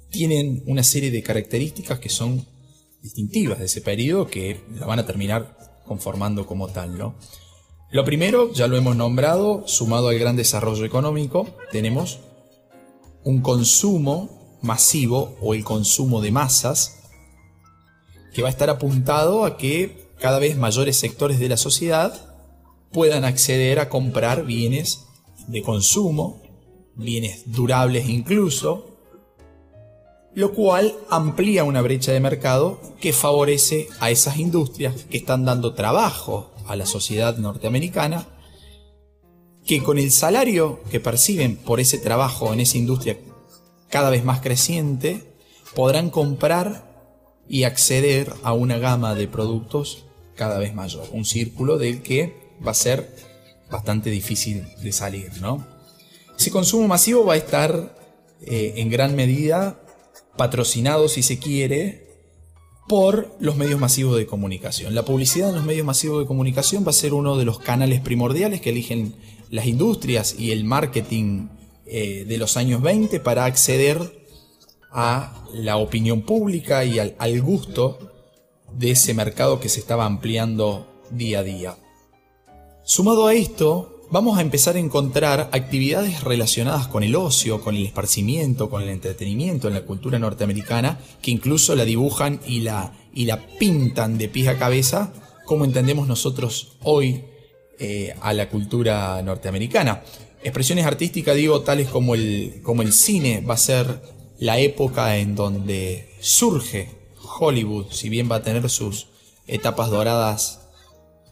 tienen 0.09 0.63
una 0.67 0.83
serie 0.83 1.11
de 1.11 1.21
características 1.21 1.99
que 1.99 2.09
son 2.09 2.45
distintivas 3.01 3.59
de 3.59 3.65
ese 3.65 3.81
periodo 3.81 4.27
que 4.27 4.61
la 4.79 4.85
van 4.85 4.99
a 4.99 5.05
terminar 5.05 5.57
conformando 5.85 6.45
como 6.45 6.69
tal, 6.69 6.97
¿no? 6.97 7.15
Lo 7.91 8.03
primero, 8.03 8.51
ya 8.51 8.67
lo 8.67 8.77
hemos 8.77 8.95
nombrado, 8.95 9.67
sumado 9.67 10.07
al 10.07 10.17
gran 10.17 10.35
desarrollo 10.35 10.85
económico, 10.85 11.47
tenemos 11.71 12.19
un 13.25 13.41
consumo 13.41 14.57
masivo 14.61 15.35
o 15.41 15.53
el 15.53 15.65
consumo 15.65 16.21
de 16.21 16.31
masas 16.31 17.01
que 18.33 18.41
va 18.41 18.47
a 18.47 18.51
estar 18.51 18.69
apuntado 18.69 19.43
a 19.43 19.57
que 19.57 20.09
cada 20.19 20.39
vez 20.39 20.57
mayores 20.57 20.97
sectores 20.97 21.39
de 21.39 21.49
la 21.49 21.57
sociedad 21.57 22.13
puedan 22.91 23.25
acceder 23.25 23.79
a 23.79 23.89
comprar 23.89 24.45
bienes 24.45 25.05
de 25.47 25.61
consumo, 25.61 26.41
bienes 26.95 27.51
durables 27.51 28.07
incluso, 28.07 28.97
lo 30.33 30.53
cual 30.53 30.93
amplía 31.09 31.63
una 31.63 31.81
brecha 31.81 32.11
de 32.11 32.19
mercado 32.19 32.79
que 33.01 33.11
favorece 33.11 33.87
a 33.99 34.11
esas 34.11 34.37
industrias 34.37 35.05
que 35.09 35.17
están 35.17 35.45
dando 35.45 35.73
trabajo 35.73 36.51
a 36.67 36.75
la 36.75 36.85
sociedad 36.85 37.37
norteamericana, 37.37 38.27
que 39.65 39.81
con 39.81 39.97
el 39.97 40.11
salario 40.11 40.81
que 40.91 40.99
perciben 40.99 41.55
por 41.55 41.79
ese 41.79 41.97
trabajo 41.97 42.53
en 42.53 42.59
esa 42.59 42.77
industria 42.77 43.17
cada 43.89 44.09
vez 44.09 44.23
más 44.23 44.41
creciente, 44.41 45.23
podrán 45.73 46.09
comprar 46.09 46.95
y 47.47 47.63
acceder 47.63 48.33
a 48.43 48.53
una 48.53 48.77
gama 48.77 49.15
de 49.15 49.27
productos 49.27 50.05
cada 50.35 50.57
vez 50.57 50.73
mayor, 50.73 51.07
un 51.11 51.25
círculo 51.25 51.77
del 51.77 52.01
que 52.01 52.35
va 52.65 52.71
a 52.71 52.75
ser 52.75 53.09
bastante 53.69 54.09
difícil 54.09 54.65
de 54.81 54.91
salir, 54.91 55.31
¿no? 55.41 55.65
Ese 56.37 56.51
consumo 56.51 56.87
masivo 56.87 57.25
va 57.25 57.33
a 57.33 57.37
estar 57.37 57.95
eh, 58.41 58.73
en 58.77 58.89
gran 58.89 59.15
medida 59.15 59.79
patrocinado, 60.35 61.07
si 61.07 61.23
se 61.23 61.39
quiere, 61.39 62.04
por 62.87 63.35
los 63.39 63.55
medios 63.55 63.79
masivos 63.79 64.17
de 64.17 64.27
comunicación. 64.27 64.93
La 64.93 65.05
publicidad 65.05 65.49
en 65.49 65.55
los 65.55 65.65
medios 65.65 65.85
masivos 65.85 66.19
de 66.19 66.27
comunicación 66.27 66.85
va 66.85 66.91
a 66.91 66.93
ser 66.93 67.13
uno 67.13 67.37
de 67.37 67.45
los 67.45 67.59
canales 67.59 68.01
primordiales 68.01 68.61
que 68.61 68.69
eligen 68.69 69.15
las 69.49 69.65
industrias 69.65 70.35
y 70.37 70.51
el 70.51 70.65
marketing 70.65 71.47
eh, 71.85 72.25
de 72.27 72.37
los 72.37 72.57
años 72.57 72.81
20 72.81 73.19
para 73.19 73.45
acceder 73.45 74.27
a 74.91 75.45
la 75.53 75.77
opinión 75.77 76.21
pública 76.21 76.85
y 76.85 76.99
al, 76.99 77.15
al 77.17 77.41
gusto 77.41 77.99
de 78.73 78.91
ese 78.91 79.13
mercado 79.13 79.59
que 79.59 79.69
se 79.69 79.79
estaba 79.79 80.05
ampliando 80.05 80.87
día 81.11 81.39
a 81.39 81.43
día. 81.43 81.77
Sumado 82.83 83.27
a 83.27 83.33
esto, 83.33 83.94
vamos 84.11 84.37
a 84.37 84.41
empezar 84.41 84.75
a 84.75 84.79
encontrar 84.79 85.49
actividades 85.51 86.23
relacionadas 86.23 86.87
con 86.87 87.03
el 87.03 87.15
ocio, 87.15 87.61
con 87.61 87.75
el 87.75 87.85
esparcimiento, 87.85 88.69
con 88.69 88.81
el 88.81 88.89
entretenimiento 88.89 89.67
en 89.67 89.73
la 89.73 89.85
cultura 89.85 90.19
norteamericana, 90.19 90.99
que 91.21 91.31
incluso 91.31 91.75
la 91.75 91.85
dibujan 91.85 92.39
y 92.45 92.61
la, 92.61 92.93
y 93.13 93.25
la 93.25 93.45
pintan 93.59 94.17
de 94.17 94.29
pies 94.29 94.47
a 94.47 94.57
cabeza, 94.57 95.13
como 95.45 95.65
entendemos 95.65 96.07
nosotros 96.07 96.77
hoy 96.83 97.23
eh, 97.79 98.15
a 98.21 98.33
la 98.33 98.49
cultura 98.49 99.21
norteamericana. 99.21 100.03
Expresiones 100.43 100.85
artísticas, 100.85 101.35
digo, 101.35 101.61
tales 101.61 101.89
como 101.89 102.15
el, 102.15 102.61
como 102.63 102.81
el 102.81 102.93
cine, 102.93 103.41
va 103.41 103.55
a 103.55 103.57
ser 103.57 104.01
la 104.37 104.59
época 104.59 105.17
en 105.17 105.35
donde 105.35 106.13
surge 106.19 106.89
Hollywood, 107.39 107.87
si 107.91 108.09
bien 108.09 108.29
va 108.31 108.37
a 108.37 108.43
tener 108.43 108.69
sus 108.69 109.07
etapas 109.47 109.89
doradas 109.89 110.64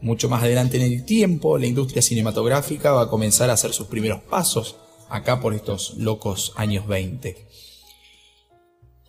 mucho 0.03 0.27
más 0.27 0.43
adelante 0.43 0.75
en 0.75 0.83
el 0.83 1.05
tiempo, 1.05 1.57
la 1.57 1.65
industria 1.65 2.01
cinematográfica 2.01 2.91
va 2.91 3.03
a 3.03 3.09
comenzar 3.09 3.49
a 3.49 3.53
hacer 3.53 3.71
sus 3.71 3.87
primeros 3.87 4.21
pasos 4.21 4.75
acá 5.09 5.39
por 5.39 5.53
estos 5.53 5.95
locos 5.97 6.51
años 6.57 6.85
20. 6.87 7.47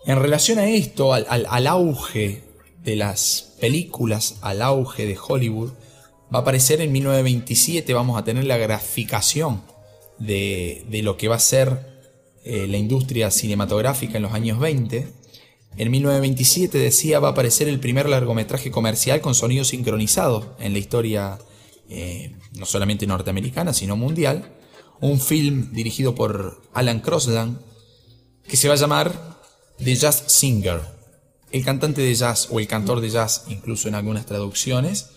En 0.07 0.21
relación 0.21 0.59
a 0.61 0.69
esto, 0.69 1.13
al, 1.13 1.67
auge 1.67 2.45
de 2.83 2.95
las 2.95 3.57
películas, 3.61 4.37
al 4.41 4.63
auge 4.63 5.05
de 5.07 5.19
Hollywood, 5.19 5.73
va 6.33 6.39
a 6.39 6.43
aparecer 6.43 6.81
en 6.81 6.93
1927, 6.93 7.93
vamos 7.93 8.17
a 8.17 8.25
tener 8.25 8.45
la 8.45 8.57
graficación 8.57 9.63
de, 10.19 10.87
lo 11.03 11.17
que 11.17 11.27
va 11.27 11.37
a 11.37 11.41
ser 11.41 12.05
eh, 12.45 12.69
la 12.69 12.77
industria 12.77 13.33
cinematográfica 13.33 14.19
en 14.19 14.23
los 14.23 14.33
años 14.33 14.61
20 14.61 15.24
en 15.76 15.90
1927 15.90 16.78
decía 16.78 17.19
va 17.19 17.28
a 17.28 17.31
aparecer 17.33 17.69
el 17.69 17.81
primer 17.81 18.09
largometraje 18.09 18.71
comercial 18.71 19.21
con 19.21 19.35
sonido 19.35 19.64
sincronizado 19.64 20.57
en 20.61 20.73
la 20.73 20.78
historia 20.78 21.38
eh, 21.88 22.37
no 22.52 22.66
solamente 22.66 23.07
norteamericana, 23.07 23.73
sino 23.73 23.97
mundial. 23.97 24.57
Un 25.00 25.21
film 25.21 25.73
dirigido 25.73 26.14
por 26.14 26.62
Alan 26.73 27.00
Crosland 27.00 27.59
que 28.47 28.57
se 28.57 28.69
va 28.69 28.75
a 28.75 28.78
llamar 28.78 29.40
The 29.78 29.95
Jazz 29.95 30.25
Singer, 30.28 30.81
el 31.50 31.64
cantante 31.64 32.02
de 32.02 32.14
jazz 32.14 32.49
o 32.50 32.61
el 32.61 32.66
cantor 32.66 33.00
de 33.00 33.11
jazz, 33.11 33.45
incluso 33.49 33.88
en 33.88 33.95
algunas 33.95 34.26
traducciones, 34.26 35.11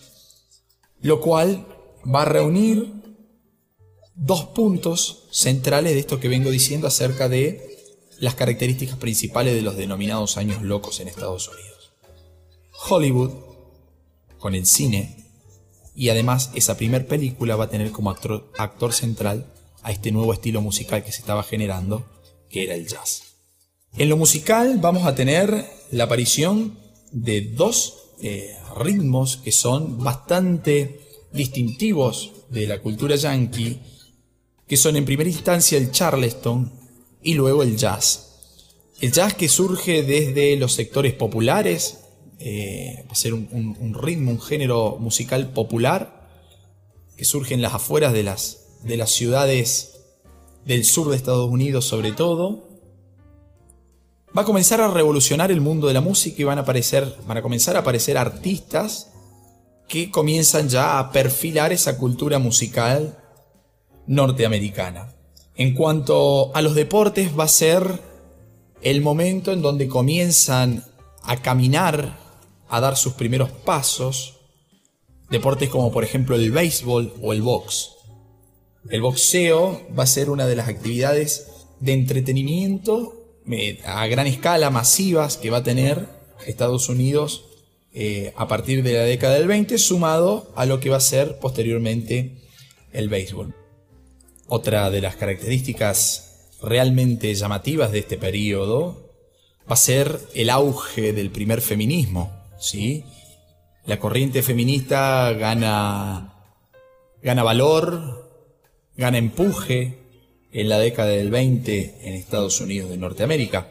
lo 1.00 1.20
cual 1.20 1.66
va 2.02 2.22
a 2.22 2.26
reunir 2.26 2.92
dos 4.14 4.46
puntos 4.46 5.28
centrales 5.30 5.92
de 5.92 6.00
esto 6.00 6.20
que 6.20 6.28
vengo 6.28 6.50
diciendo 6.50 6.86
acerca 6.86 7.28
de 7.28 7.67
las 8.20 8.34
características 8.34 8.98
principales 8.98 9.54
de 9.54 9.62
los 9.62 9.76
denominados 9.76 10.36
años 10.36 10.62
locos 10.62 11.00
en 11.00 11.08
Estados 11.08 11.48
Unidos. 11.48 11.92
Hollywood, 12.88 13.32
con 14.38 14.54
el 14.54 14.66
cine, 14.66 15.24
y 15.94 16.10
además 16.10 16.50
esa 16.54 16.76
primer 16.76 17.06
película 17.06 17.56
va 17.56 17.64
a 17.64 17.70
tener 17.70 17.90
como 17.90 18.10
actor, 18.10 18.52
actor 18.56 18.92
central 18.92 19.52
a 19.82 19.90
este 19.90 20.12
nuevo 20.12 20.32
estilo 20.32 20.60
musical 20.60 21.04
que 21.04 21.12
se 21.12 21.20
estaba 21.20 21.42
generando, 21.42 22.06
que 22.48 22.64
era 22.64 22.74
el 22.74 22.86
jazz. 22.86 23.22
En 23.96 24.08
lo 24.08 24.16
musical 24.16 24.78
vamos 24.80 25.06
a 25.06 25.14
tener 25.14 25.66
la 25.90 26.04
aparición 26.04 26.78
de 27.10 27.40
dos 27.40 27.96
eh, 28.20 28.56
ritmos 28.76 29.38
que 29.38 29.52
son 29.52 30.02
bastante 30.02 31.00
distintivos 31.32 32.32
de 32.50 32.66
la 32.66 32.80
cultura 32.80 33.16
yankee, 33.16 33.80
que 34.66 34.76
son 34.76 34.96
en 34.96 35.04
primera 35.04 35.30
instancia 35.30 35.78
el 35.78 35.90
charleston 35.90 36.77
y 37.22 37.34
luego 37.34 37.62
el 37.62 37.76
jazz. 37.76 38.24
El 39.00 39.12
jazz 39.12 39.34
que 39.34 39.48
surge 39.48 40.02
desde 40.02 40.56
los 40.56 40.72
sectores 40.72 41.14
populares, 41.14 41.98
eh, 42.40 43.04
va 43.06 43.12
a 43.12 43.16
ser 43.16 43.34
un, 43.34 43.96
ritmo, 44.00 44.30
un 44.30 44.40
género 44.40 44.96
musical 44.98 45.50
popular, 45.50 46.28
que 47.16 47.24
surge 47.24 47.54
en 47.54 47.62
las 47.62 47.74
afueras 47.74 48.12
de 48.12 48.22
las, 48.22 48.66
de 48.82 48.96
las 48.96 49.10
ciudades 49.10 49.98
del 50.64 50.84
sur 50.84 51.10
de 51.10 51.16
Estados 51.16 51.50
Unidos 51.50 51.84
sobre 51.84 52.12
todo, 52.12 52.68
va 54.36 54.42
a 54.42 54.44
comenzar 54.44 54.80
a 54.80 54.88
revolucionar 54.88 55.50
el 55.50 55.60
mundo 55.60 55.88
de 55.88 55.94
la 55.94 56.00
música 56.00 56.40
y 56.40 56.44
van 56.44 56.58
a, 56.58 56.62
aparecer, 56.62 57.16
van 57.26 57.38
a 57.38 57.42
comenzar 57.42 57.76
a 57.76 57.80
aparecer 57.80 58.18
artistas 58.18 59.10
que 59.88 60.10
comienzan 60.10 60.68
ya 60.68 60.98
a 60.98 61.10
perfilar 61.12 61.72
esa 61.72 61.98
cultura 61.98 62.38
musical 62.38 63.18
norteamericana. 64.06 65.14
En 65.58 65.74
cuanto 65.74 66.54
a 66.54 66.62
los 66.62 66.76
deportes, 66.76 67.36
va 67.36 67.44
a 67.44 67.48
ser 67.48 68.00
el 68.80 69.00
momento 69.00 69.52
en 69.52 69.60
donde 69.60 69.88
comienzan 69.88 70.84
a 71.24 71.42
caminar, 71.42 72.16
a 72.68 72.80
dar 72.80 72.96
sus 72.96 73.14
primeros 73.14 73.50
pasos, 73.50 74.36
deportes 75.30 75.68
como 75.68 75.90
por 75.90 76.04
ejemplo 76.04 76.36
el 76.36 76.52
béisbol 76.52 77.12
o 77.20 77.32
el 77.32 77.42
box. 77.42 77.90
El 78.88 79.02
boxeo 79.02 79.82
va 79.98 80.04
a 80.04 80.06
ser 80.06 80.30
una 80.30 80.46
de 80.46 80.54
las 80.54 80.68
actividades 80.68 81.48
de 81.80 81.92
entretenimiento 81.92 83.40
eh, 83.50 83.80
a 83.84 84.06
gran 84.06 84.28
escala, 84.28 84.70
masivas, 84.70 85.38
que 85.38 85.50
va 85.50 85.58
a 85.58 85.62
tener 85.64 86.06
Estados 86.46 86.88
Unidos 86.88 87.46
eh, 87.92 88.32
a 88.36 88.46
partir 88.46 88.84
de 88.84 88.92
la 88.92 89.02
década 89.02 89.34
del 89.34 89.48
20, 89.48 89.76
sumado 89.78 90.52
a 90.54 90.66
lo 90.66 90.78
que 90.78 90.88
va 90.88 90.98
a 90.98 91.00
ser 91.00 91.40
posteriormente 91.40 92.36
el 92.92 93.08
béisbol. 93.08 93.67
Otra 94.48 94.90
de 94.90 95.02
las 95.02 95.16
características 95.16 96.56
realmente 96.62 97.34
llamativas 97.34 97.92
de 97.92 97.98
este 97.98 98.16
periodo 98.16 99.12
va 99.70 99.74
a 99.74 99.76
ser 99.76 100.20
el 100.34 100.48
auge 100.48 101.12
del 101.12 101.30
primer 101.30 101.60
feminismo, 101.60 102.32
¿sí? 102.58 103.04
La 103.84 103.98
corriente 103.98 104.42
feminista 104.42 105.32
gana, 105.34 106.32
gana 107.22 107.42
valor, 107.42 108.30
gana 108.96 109.18
empuje 109.18 109.98
en 110.50 110.70
la 110.70 110.78
década 110.78 111.10
del 111.10 111.30
20 111.30 112.08
en 112.08 112.14
Estados 112.14 112.58
Unidos 112.62 112.88
de 112.88 112.96
Norteamérica. 112.96 113.70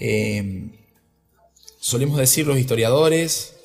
Em, 0.00 0.72
solemos 1.78 2.18
decir 2.18 2.48
los 2.48 2.58
historiadores 2.58 3.56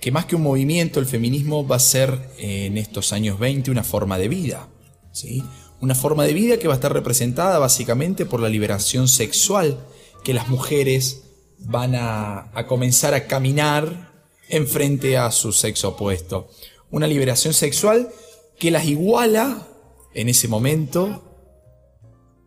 que 0.00 0.12
más 0.12 0.26
que 0.26 0.36
un 0.36 0.42
movimiento, 0.42 1.00
el 1.00 1.06
feminismo 1.06 1.66
va 1.66 1.76
a 1.76 1.80
ser 1.80 2.30
en 2.38 2.78
estos 2.78 3.12
años 3.12 3.40
20 3.40 3.72
una 3.72 3.82
forma 3.82 4.18
de 4.18 4.28
vida. 4.28 4.68
¿sí? 5.14 5.42
Una 5.80 5.94
forma 5.94 6.24
de 6.24 6.32
vida 6.32 6.58
que 6.58 6.68
va 6.68 6.74
a 6.74 6.76
estar 6.76 6.92
representada 6.92 7.58
básicamente 7.58 8.26
por 8.26 8.40
la 8.40 8.48
liberación 8.48 9.08
sexual 9.08 9.78
que 10.22 10.34
las 10.34 10.48
mujeres 10.48 11.22
van 11.58 11.94
a, 11.94 12.50
comenzar 12.66 13.14
a 13.14 13.26
caminar 13.26 14.12
en 14.48 14.66
frente 14.66 15.16
a 15.16 15.30
su 15.30 15.52
sexo 15.52 15.90
opuesto. 15.90 16.48
Una 16.90 17.06
liberación 17.06 17.54
sexual 17.54 18.10
que 18.58 18.70
las 18.70 18.86
iguala 18.86 19.66
en 20.14 20.28
ese 20.28 20.48
momento 20.48 21.22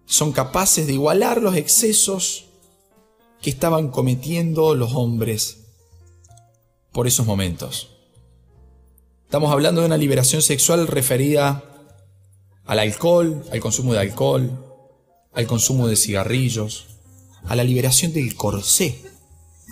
son 0.06 0.32
capaces 0.32 0.88
de 0.88 0.94
igualar 0.94 1.42
los 1.42 1.56
excesos 1.56 2.46
que 3.42 3.50
estaban 3.50 3.90
cometiendo 3.90 4.74
los 4.74 4.94
hombres 4.94 5.66
por 6.92 7.08
esos 7.08 7.26
momentos. 7.26 7.98
Estamos 9.26 9.52
hablando 9.52 9.82
de 9.82 9.88
una 9.88 9.98
liberación 9.98 10.42
sexual 10.42 10.88
referida 10.88 11.77
al 12.68 12.80
alcohol, 12.80 13.44
al 13.52 13.60
consumo 13.60 13.94
de 13.94 14.00
alcohol, 14.00 14.66
al 15.34 15.48
consumo 15.48 15.88
de 15.88 15.96
cigarrillos, 15.96 16.86
a 17.46 17.56
la 17.56 17.64
liberación 17.64 18.14
del 18.14 18.36
corsé, 18.36 19.02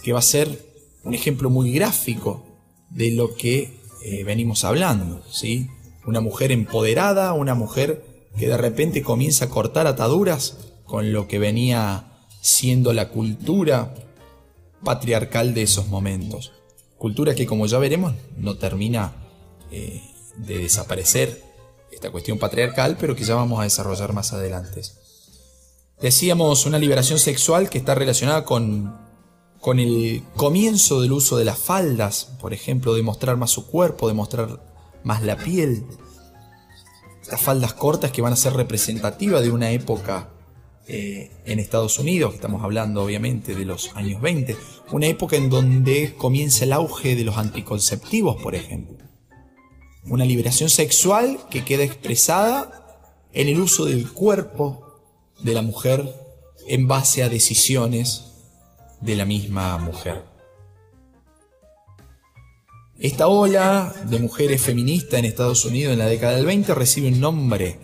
que 0.04 0.14
va 0.14 0.20
a 0.20 0.24
ser 0.24 0.66
un 1.04 1.14
ejemplo 1.14 1.50
muy 1.50 1.72
gráfico 1.72 2.44
de 2.90 3.12
lo 3.12 3.36
que 3.36 3.80
eh, 4.04 4.24
venimos 4.24 4.64
hablando, 4.64 5.22
¿sí? 5.30 5.70
Una 6.06 6.22
mujer 6.22 6.52
empoderada, 6.52 7.34
una 7.34 7.54
mujer 7.54 8.04
que 8.38 8.48
de 8.48 8.58
repente 8.58 9.02
comienza 9.02 9.46
a 9.46 9.50
cortar 9.50 9.88
ataduras 9.88 10.58
con 10.86 11.12
lo 11.12 11.28
que 11.28 11.40
venía 11.40 12.12
siendo 12.42 12.94
la 12.94 13.10
cultura 13.10 13.94
patriarcal 14.84 15.54
de 15.54 15.64
esos 15.64 15.88
momentos. 15.88 16.54
Cultura 16.98 17.36
que 17.36 17.48
como 17.48 17.66
ya 17.66 17.80
veremos 17.80 18.14
no 18.38 18.58
termina 18.58 19.16
eh, 19.72 20.02
de 20.38 20.60
desaparecer 20.60 21.45
esta 21.96 22.12
cuestión 22.12 22.38
patriarcal, 22.38 22.98
pero 23.00 23.16
que 23.16 23.24
ya 23.24 23.36
vamos 23.36 23.60
a 23.60 23.64
desarrollar 23.64 24.14
más 24.14 24.34
adelante. 24.34 24.82
Decíamos 26.02 26.66
una 26.66 26.78
liberación 26.78 27.20
sexual 27.20 27.70
que 27.70 27.78
está 27.78 27.96
relacionada 27.96 28.44
con, 28.44 28.98
con 29.62 29.80
el 29.80 30.24
comienzo 30.36 31.02
del 31.02 31.14
uso 31.14 31.38
de 31.38 31.46
las 31.46 31.58
faldas, 31.58 32.36
por 32.40 32.54
ejemplo, 32.54 32.94
de 32.94 33.02
mostrar 33.02 33.38
más 33.38 33.52
su 33.52 33.66
cuerpo, 33.66 34.08
de 34.08 34.14
mostrar 34.14 34.62
más 35.04 35.24
la 35.24 35.38
piel. 35.38 35.86
Estas 37.22 37.42
faldas 37.42 37.74
cortas 37.74 38.12
que 38.12 38.22
van 38.22 38.34
a 38.34 38.36
ser 38.36 38.54
representativas 38.54 39.42
de 39.42 39.52
una 39.52 39.72
época 39.72 40.30
eh, 40.88 41.32
en 41.46 41.60
Estados 41.60 41.98
Unidos, 41.98 42.36
estamos 42.36 42.64
hablando 42.64 43.04
obviamente 43.04 43.56
de 43.56 43.66
los 43.66 43.96
años 43.96 44.22
20, 44.22 44.56
una 44.92 45.08
época 45.08 45.36
en 45.38 45.50
donde 45.50 46.14
comienza 46.16 46.66
el 46.66 46.74
auge 46.74 47.16
de 47.16 47.24
los 47.24 47.38
anticonceptivos, 47.38 48.40
por 48.44 48.54
ejemplo. 48.54 49.05
Una 50.08 50.26
liberación 50.26 50.70
sexual 50.70 51.40
que 51.50 51.66
queda 51.66 51.84
expresada 51.84 53.00
en 53.34 53.48
el 53.48 53.60
uso 53.60 53.86
del 53.86 54.12
cuerpo 54.12 55.02
de 55.42 55.54
la 55.54 55.62
mujer 55.62 56.14
en 56.68 56.88
base 56.88 57.24
a 57.24 57.30
decisiones 57.30 58.26
de 59.02 59.16
la 59.16 59.26
misma 59.26 59.78
mujer. 59.78 60.24
Esta 63.00 63.28
ola 63.28 63.94
de 64.10 64.20
mujeres 64.20 64.62
feministas 64.62 65.20
en 65.20 65.26
Estados 65.26 65.66
Unidos 65.66 65.94
en 65.94 66.00
la 66.00 66.08
década 66.08 66.38
del 66.38 66.46
20 66.46 66.74
recibe 66.76 67.10
un 67.10 67.20
nombre, 67.20 67.78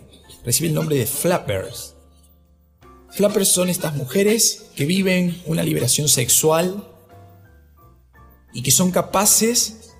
recibe 0.45 0.69
el 0.69 0.75
nombre 0.75 0.95
de 0.95 1.05
flappers. 1.05 1.95
Flappers 3.09 3.49
son 3.49 3.69
estas 3.69 3.95
mujeres 3.95 4.67
que 4.75 4.85
viven 4.85 5.41
una 5.45 5.63
liberación 5.63 6.07
sexual 6.07 6.87
y 8.53 8.63
que 8.63 8.71
son 8.71 8.91
capaces 8.91 9.90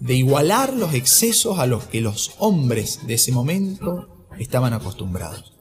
de 0.00 0.14
igualar 0.14 0.74
los 0.74 0.94
excesos 0.94 1.58
a 1.58 1.66
los 1.66 1.84
que 1.84 2.00
los 2.00 2.34
hombres 2.38 3.06
de 3.06 3.14
ese 3.14 3.32
momento 3.32 4.26
estaban 4.38 4.72
acostumbrados 4.72 5.56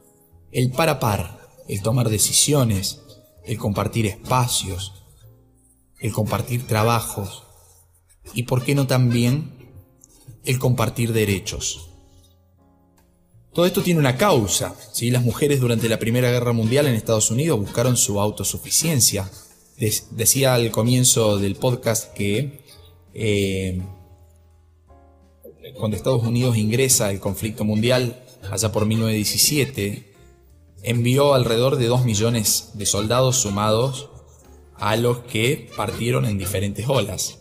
el 0.55 0.71
par 0.71 0.87
a 0.87 1.01
par, 1.01 1.49
el 1.67 1.81
tomar 1.81 2.07
decisiones, 2.07 3.01
el 3.43 3.57
compartir 3.57 4.05
espacios, 4.05 4.93
el 5.99 6.13
compartir 6.13 6.65
trabajos 6.65 7.43
y, 8.33 8.43
por 8.43 8.63
qué 8.63 8.73
no 8.73 8.87
también, 8.87 9.51
el 10.45 10.57
compartir 10.57 11.11
derechos. 11.11 11.89
Todo 13.53 13.65
esto 13.65 13.83
tiene 13.83 13.99
una 13.99 14.15
causa. 14.15 14.75
¿sí? 14.93 15.11
Las 15.11 15.23
mujeres 15.23 15.59
durante 15.59 15.89
la 15.89 15.99
Primera 15.99 16.31
Guerra 16.31 16.53
Mundial 16.53 16.87
en 16.87 16.95
Estados 16.95 17.31
Unidos 17.31 17.59
buscaron 17.59 17.97
su 17.97 18.21
autosuficiencia. 18.21 19.29
decía 20.11 20.53
al 20.53 20.71
comienzo 20.71 21.37
del 21.37 21.55
podcast 21.55 22.13
que 22.13 22.63
eh, 23.13 23.81
cuando 25.73 25.97
Estados 25.97 26.23
Unidos 26.23 26.57
ingresa 26.57 27.07
al 27.07 27.19
conflicto 27.19 27.63
mundial, 27.63 28.23
allá 28.51 28.71
por 28.71 28.85
1917, 28.85 30.13
envió 30.83 31.33
alrededor 31.33 31.77
de 31.77 31.87
2 31.87 32.05
millones 32.05 32.71
de 32.73 32.85
soldados 32.85 33.37
sumados 33.37 34.09
a 34.75 34.95
los 34.95 35.19
que 35.19 35.69
partieron 35.75 36.25
en 36.25 36.37
diferentes 36.37 36.87
olas. 36.87 37.39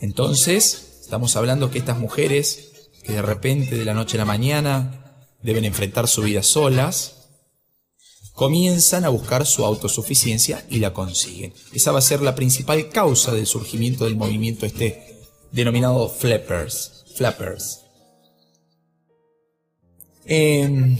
Entonces, 0.00 1.00
estamos 1.02 1.36
hablando 1.36 1.70
que 1.70 1.78
estas 1.78 1.98
mujeres, 1.98 2.90
que 3.02 3.12
de 3.12 3.22
repente 3.22 3.76
de 3.76 3.84
la 3.84 3.94
noche 3.94 4.16
a 4.16 4.20
la 4.20 4.24
mañana 4.24 5.28
deben 5.42 5.64
enfrentar 5.64 6.08
su 6.08 6.22
vida 6.22 6.42
solas, 6.42 7.28
comienzan 8.32 9.04
a 9.04 9.10
buscar 9.10 9.46
su 9.46 9.64
autosuficiencia 9.64 10.64
y 10.68 10.78
la 10.78 10.92
consiguen. 10.92 11.52
Esa 11.72 11.92
va 11.92 11.98
a 11.98 12.02
ser 12.02 12.20
la 12.22 12.34
principal 12.34 12.88
causa 12.88 13.32
del 13.32 13.46
surgimiento 13.46 14.04
del 14.04 14.16
movimiento 14.16 14.66
este 14.66 15.20
denominado 15.52 16.08
flappers. 16.08 17.03
Flappers. 17.14 17.80
Em, 20.26 20.96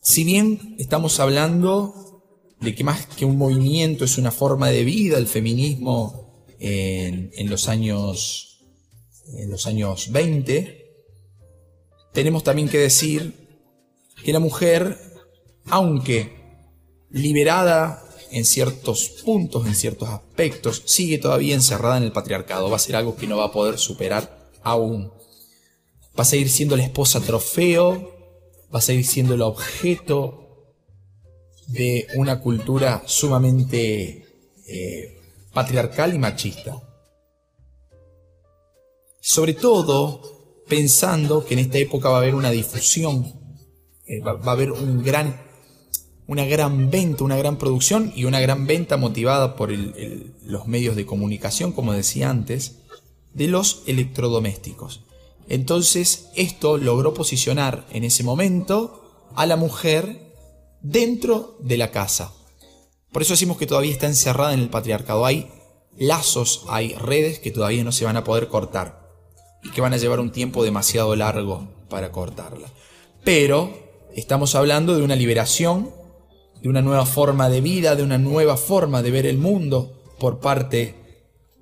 si 0.00 0.24
bien 0.24 0.76
estamos 0.78 1.20
hablando 1.20 2.22
de 2.60 2.74
que 2.74 2.84
más 2.84 3.06
que 3.06 3.24
un 3.24 3.38
movimiento 3.38 4.04
es 4.04 4.18
una 4.18 4.30
forma 4.30 4.70
de 4.70 4.84
vida 4.84 5.18
el 5.18 5.26
feminismo 5.26 6.46
en, 6.58 7.50
los 7.50 7.68
años 7.68 8.60
en 9.38 9.50
los 9.50 9.66
años 9.66 10.12
20, 10.12 10.84
tenemos 12.12 12.44
también 12.44 12.68
que 12.68 12.78
decir 12.78 13.34
que 14.22 14.32
la 14.32 14.38
mujer, 14.38 14.98
aunque 15.66 16.32
liberada 17.10 18.04
en 18.30 18.44
ciertos 18.44 19.08
puntos, 19.24 19.66
en 19.66 19.74
ciertos 19.74 20.08
aspectos, 20.08 20.82
sigue 20.86 21.18
todavía 21.18 21.54
encerrada 21.54 21.98
en 21.98 22.04
el 22.04 22.12
patriarcado. 22.12 22.70
Va 22.70 22.76
a 22.76 22.80
ser 22.80 22.96
algo 22.96 23.16
que 23.16 23.26
no 23.26 23.36
va 23.36 23.46
a 23.46 23.52
poder 23.52 23.78
superar 23.78 24.43
aún. 24.64 25.12
Va 26.18 26.22
a 26.22 26.24
seguir 26.24 26.48
siendo 26.48 26.76
la 26.76 26.84
esposa 26.84 27.20
trofeo 27.20 28.14
va 28.74 28.78
a 28.78 28.82
seguir 28.82 29.06
siendo 29.06 29.34
el 29.34 29.42
objeto 29.42 30.40
de 31.68 32.08
una 32.16 32.40
cultura 32.40 33.04
sumamente 33.06 34.26
eh, 34.66 35.20
patriarcal 35.52 36.12
y 36.12 36.18
machista. 36.18 36.82
Sobre 39.20 39.54
todo 39.54 40.64
pensando 40.68 41.44
que 41.44 41.54
en 41.54 41.60
esta 41.60 41.78
época 41.78 42.08
va 42.08 42.16
a 42.16 42.20
haber 42.20 42.34
una 42.34 42.50
difusión, 42.50 43.32
eh, 44.06 44.20
va, 44.20 44.32
a 44.32 44.52
haber 44.52 44.72
una 44.72 45.02
gran 46.44 46.90
venta, 46.90 47.22
una 47.22 47.36
gran 47.36 47.58
producción 47.58 48.12
y 48.16 48.24
una 48.24 48.40
gran 48.40 48.66
venta 48.66 48.96
motivada 48.96 49.54
por 49.54 49.70
los 49.70 50.66
medios 50.66 50.96
de 50.96 51.06
comunicación, 51.06 51.70
como 51.70 51.92
decía 51.92 52.28
antes, 52.28 52.80
de 53.34 53.48
los 53.48 53.82
electrodomésticos. 53.86 55.04
Entonces 55.48 56.30
esto 56.34 56.78
logró 56.78 57.12
posicionar 57.12 57.86
en 57.90 58.04
ese 58.04 58.22
momento 58.22 59.28
a 59.34 59.46
la 59.46 59.56
mujer 59.56 60.32
dentro 60.80 61.56
de 61.60 61.76
la 61.76 61.90
casa. 61.90 62.32
Por 63.12 63.22
eso 63.22 63.34
decimos 63.34 63.58
que 63.58 63.66
todavía 63.66 63.92
está 63.92 64.06
encerrada 64.06 64.54
en 64.54 64.60
el 64.60 64.70
patriarcado. 64.70 65.26
Hay 65.26 65.50
lazos, 65.96 66.64
hay 66.68 66.94
redes 66.94 67.38
que 67.38 67.50
todavía 67.50 67.84
no 67.84 67.92
se 67.92 68.04
van 68.04 68.16
a 68.16 68.24
poder 68.24 68.48
cortar 68.48 69.04
y 69.62 69.70
que 69.70 69.80
van 69.80 69.94
a 69.94 69.98
llevar 69.98 70.20
un 70.20 70.32
tiempo 70.32 70.64
demasiado 70.64 71.14
largo 71.14 71.68
para 71.88 72.10
cortarla. 72.10 72.68
Pero 73.24 73.72
estamos 74.14 74.54
hablando 74.54 74.96
de 74.96 75.02
una 75.02 75.16
liberación, 75.16 75.90
de 76.60 76.68
una 76.68 76.82
nueva 76.82 77.06
forma 77.06 77.48
de 77.48 77.60
vida, 77.60 77.96
de 77.96 78.02
una 78.02 78.18
nueva 78.18 78.56
forma 78.56 79.02
de 79.02 79.10
ver 79.10 79.26
el 79.26 79.38
mundo 79.38 80.02
por 80.18 80.40
parte 80.40 81.03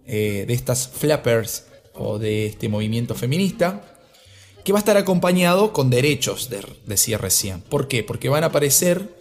eh, 0.06 0.44
de 0.46 0.54
estas 0.54 0.88
flappers 0.88 1.66
o 1.94 2.18
de 2.18 2.46
este 2.46 2.68
movimiento 2.68 3.14
feminista, 3.14 3.98
que 4.64 4.72
va 4.72 4.78
a 4.78 4.80
estar 4.80 4.96
acompañado 4.96 5.72
con 5.72 5.90
derechos, 5.90 6.48
decía 6.86 7.18
recién. 7.18 7.62
¿Por 7.62 7.88
qué? 7.88 8.02
Porque 8.02 8.28
van 8.28 8.44
a 8.44 8.48
aparecer 8.48 9.16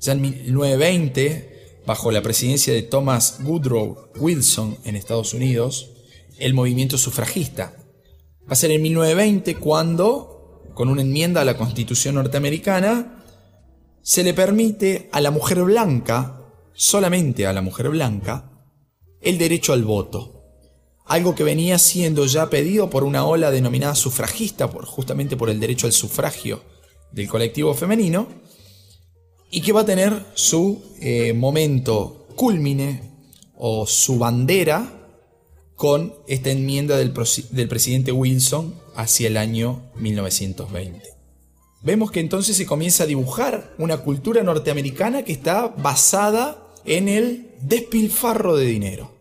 ya 0.00 0.12
en 0.12 0.20
1920, 0.20 1.82
bajo 1.86 2.10
la 2.10 2.22
presidencia 2.22 2.72
de 2.72 2.82
Thomas 2.82 3.38
Woodrow 3.42 4.10
Wilson 4.16 4.78
en 4.84 4.96
Estados 4.96 5.32
Unidos, 5.32 5.90
el 6.38 6.54
movimiento 6.54 6.98
sufragista. 6.98 7.76
Va 8.42 8.52
a 8.52 8.56
ser 8.56 8.72
en 8.72 8.82
1920 8.82 9.56
cuando, 9.56 10.72
con 10.74 10.88
una 10.88 11.02
enmienda 11.02 11.40
a 11.40 11.44
la 11.44 11.56
Constitución 11.56 12.16
norteamericana, 12.16 13.24
se 14.02 14.24
le 14.24 14.34
permite 14.34 15.08
a 15.12 15.20
la 15.20 15.30
mujer 15.30 15.62
blanca, 15.62 16.40
solamente 16.74 17.46
a 17.46 17.52
la 17.52 17.62
mujer 17.62 17.88
blanca, 17.88 18.51
el 19.22 19.38
derecho 19.38 19.72
al 19.72 19.84
voto 19.84 20.42
algo 21.12 21.34
que 21.34 21.44
venía 21.44 21.78
siendo 21.78 22.26
ya 22.26 22.48
pedido 22.48 22.88
por 22.88 23.04
una 23.04 23.26
ola 23.26 23.50
denominada 23.50 23.94
sufragista, 23.94 24.68
justamente 24.68 25.36
por 25.36 25.50
el 25.50 25.60
derecho 25.60 25.86
al 25.86 25.92
sufragio 25.92 26.62
del 27.10 27.28
colectivo 27.28 27.74
femenino, 27.74 28.28
y 29.50 29.60
que 29.60 29.72
va 29.72 29.82
a 29.82 29.86
tener 29.86 30.24
su 30.34 30.82
eh, 31.00 31.34
momento 31.34 32.26
culmine 32.36 33.12
o 33.56 33.86
su 33.86 34.18
bandera 34.18 34.90
con 35.74 36.14
esta 36.26 36.50
enmienda 36.50 36.96
del, 36.96 37.12
del 37.50 37.68
presidente 37.68 38.12
Wilson 38.12 38.74
hacia 38.94 39.26
el 39.26 39.36
año 39.36 39.90
1920. 39.96 41.02
vemos 41.82 42.10
que 42.10 42.20
entonces 42.20 42.56
se 42.56 42.64
comienza 42.64 43.02
a 43.04 43.06
dibujar 43.06 43.74
una 43.78 43.98
cultura 43.98 44.42
norteamericana 44.42 45.24
que 45.24 45.32
está 45.32 45.66
basada 45.66 46.72
en 46.84 47.08
el 47.08 47.51
despilfarro 47.62 48.56
de 48.56 48.66
dinero. 48.66 49.12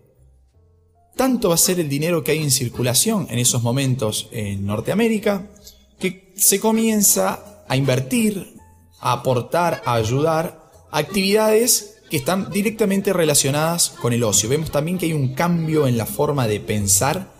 Tanto 1.15 1.49
va 1.49 1.55
a 1.55 1.57
ser 1.57 1.79
el 1.79 1.89
dinero 1.89 2.23
que 2.23 2.31
hay 2.31 2.39
en 2.39 2.51
circulación 2.51 3.27
en 3.29 3.39
esos 3.39 3.61
momentos 3.61 4.29
en 4.31 4.65
Norteamérica 4.65 5.49
que 5.99 6.33
se 6.35 6.59
comienza 6.59 7.63
a 7.67 7.77
invertir, 7.77 8.55
a 8.99 9.13
aportar, 9.13 9.81
a 9.85 9.93
ayudar 9.93 10.71
a 10.89 10.97
actividades 10.97 11.97
que 12.09 12.17
están 12.17 12.51
directamente 12.51 13.13
relacionadas 13.13 13.89
con 14.01 14.13
el 14.13 14.23
ocio. 14.23 14.49
Vemos 14.49 14.71
también 14.71 14.97
que 14.97 15.05
hay 15.05 15.13
un 15.13 15.33
cambio 15.33 15.87
en 15.87 15.97
la 15.97 16.05
forma 16.05 16.47
de 16.47 16.59
pensar, 16.59 17.31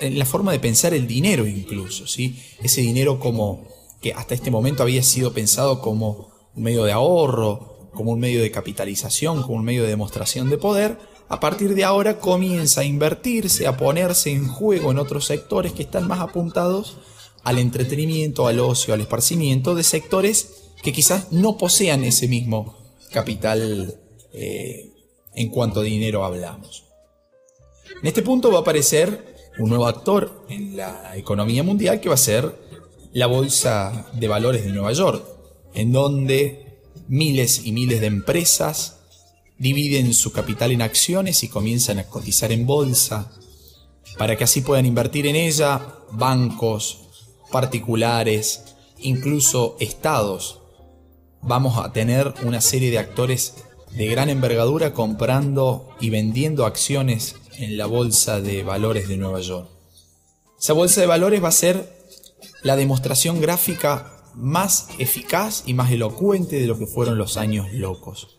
en 0.00 0.18
la 0.18 0.24
forma 0.24 0.52
de 0.52 0.60
pensar 0.60 0.94
el 0.94 1.06
dinero 1.06 1.46
incluso, 1.46 2.06
¿sí? 2.06 2.40
Ese 2.62 2.80
dinero 2.80 3.18
como 3.18 3.66
que 4.00 4.12
hasta 4.12 4.34
este 4.34 4.50
momento 4.50 4.82
había 4.82 5.02
sido 5.02 5.32
pensado 5.32 5.80
como 5.80 6.30
un 6.54 6.62
medio 6.62 6.84
de 6.84 6.92
ahorro, 6.92 7.77
como 7.92 8.12
un 8.12 8.20
medio 8.20 8.42
de 8.42 8.50
capitalización, 8.50 9.42
como 9.42 9.56
un 9.56 9.64
medio 9.64 9.82
de 9.82 9.88
demostración 9.88 10.50
de 10.50 10.58
poder, 10.58 10.98
a 11.28 11.40
partir 11.40 11.74
de 11.74 11.84
ahora 11.84 12.18
comienza 12.18 12.80
a 12.80 12.84
invertirse, 12.84 13.66
a 13.66 13.76
ponerse 13.76 14.30
en 14.30 14.48
juego 14.48 14.90
en 14.90 14.98
otros 14.98 15.26
sectores 15.26 15.72
que 15.72 15.82
están 15.82 16.06
más 16.06 16.20
apuntados 16.20 16.98
al 17.44 17.58
entretenimiento, 17.58 18.46
al 18.46 18.60
ocio, 18.60 18.94
al 18.94 19.00
esparcimiento 19.00 19.74
de 19.74 19.82
sectores 19.82 20.72
que 20.82 20.92
quizás 20.92 21.32
no 21.32 21.58
posean 21.58 22.04
ese 22.04 22.28
mismo 22.28 22.76
capital 23.12 23.94
eh, 24.32 24.92
en 25.34 25.48
cuanto 25.50 25.80
a 25.80 25.82
dinero 25.82 26.24
hablamos. 26.24 26.84
En 28.00 28.06
este 28.06 28.22
punto 28.22 28.50
va 28.50 28.58
a 28.58 28.60
aparecer 28.62 29.36
un 29.58 29.70
nuevo 29.70 29.86
actor 29.86 30.44
en 30.48 30.76
la 30.76 31.16
economía 31.16 31.62
mundial 31.62 32.00
que 32.00 32.08
va 32.08 32.14
a 32.14 32.18
ser 32.18 32.54
la 33.12 33.26
Bolsa 33.26 34.06
de 34.12 34.28
Valores 34.28 34.64
de 34.64 34.72
Nueva 34.72 34.92
York, 34.92 35.24
en 35.74 35.92
donde 35.92 36.67
miles 37.08 37.62
y 37.64 37.72
miles 37.72 38.00
de 38.00 38.06
empresas 38.06 38.98
dividen 39.58 40.14
su 40.14 40.32
capital 40.32 40.70
en 40.70 40.82
acciones 40.82 41.42
y 41.42 41.48
comienzan 41.48 41.98
a 41.98 42.06
cotizar 42.06 42.52
en 42.52 42.66
bolsa, 42.66 43.32
para 44.16 44.36
que 44.36 44.44
así 44.44 44.60
puedan 44.60 44.86
invertir 44.86 45.26
en 45.26 45.36
ella 45.36 45.94
bancos, 46.12 47.08
particulares, 47.50 48.76
incluso 48.98 49.76
estados. 49.80 50.60
Vamos 51.42 51.78
a 51.78 51.92
tener 51.92 52.34
una 52.44 52.60
serie 52.60 52.90
de 52.90 52.98
actores 52.98 53.54
de 53.96 54.06
gran 54.06 54.28
envergadura 54.28 54.92
comprando 54.92 55.88
y 56.00 56.10
vendiendo 56.10 56.66
acciones 56.66 57.36
en 57.58 57.76
la 57.76 57.86
Bolsa 57.86 58.40
de 58.40 58.62
Valores 58.62 59.08
de 59.08 59.16
Nueva 59.16 59.40
York. 59.40 59.68
Esa 60.60 60.72
Bolsa 60.72 61.00
de 61.00 61.06
Valores 61.06 61.42
va 61.42 61.48
a 61.48 61.52
ser 61.52 61.96
la 62.62 62.76
demostración 62.76 63.40
gráfica 63.40 64.17
más 64.38 64.88
eficaz 64.98 65.64
y 65.66 65.74
más 65.74 65.90
elocuente 65.90 66.60
de 66.60 66.66
lo 66.66 66.78
que 66.78 66.86
fueron 66.86 67.18
los 67.18 67.36
años 67.36 67.72
locos. 67.72 68.38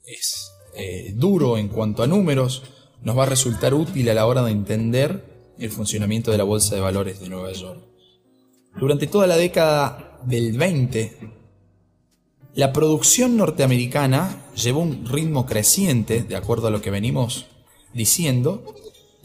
es 0.06 0.52
eh, 0.76 1.14
duro 1.16 1.58
en 1.58 1.70
cuanto 1.70 2.04
a 2.04 2.08
números, 2.08 2.64
nos 3.02 3.18
va 3.18 3.24
a 3.24 3.28
resultar 3.28 3.74
útil 3.74 4.10
a 4.10 4.14
la 4.14 4.26
hora 4.26 4.44
de 4.44 4.52
entender 4.52 5.54
el 5.58 5.72
funcionamiento 5.72 6.32
de 6.32 6.38
la 6.38 6.44
Bolsa 6.44 6.76
de 6.76 6.82
Valores 6.82 7.20
de 7.20 7.30
Nueva 7.30 7.52
York. 7.52 7.82
Durante 8.80 9.08
toda 9.08 9.28
la 9.28 9.38
década 9.38 10.20
del 10.26 10.58
20, 10.58 11.18
la 12.56 12.72
producción 12.72 13.38
norteamericana 13.38 14.46
llevó 14.56 14.82
un 14.82 15.06
ritmo 15.06 15.46
creciente, 15.46 16.24
de 16.24 16.36
acuerdo 16.36 16.68
a 16.68 16.72
lo 16.72 16.82
que 16.82 16.92
venimos 16.92 17.48
diciendo. 17.94 18.76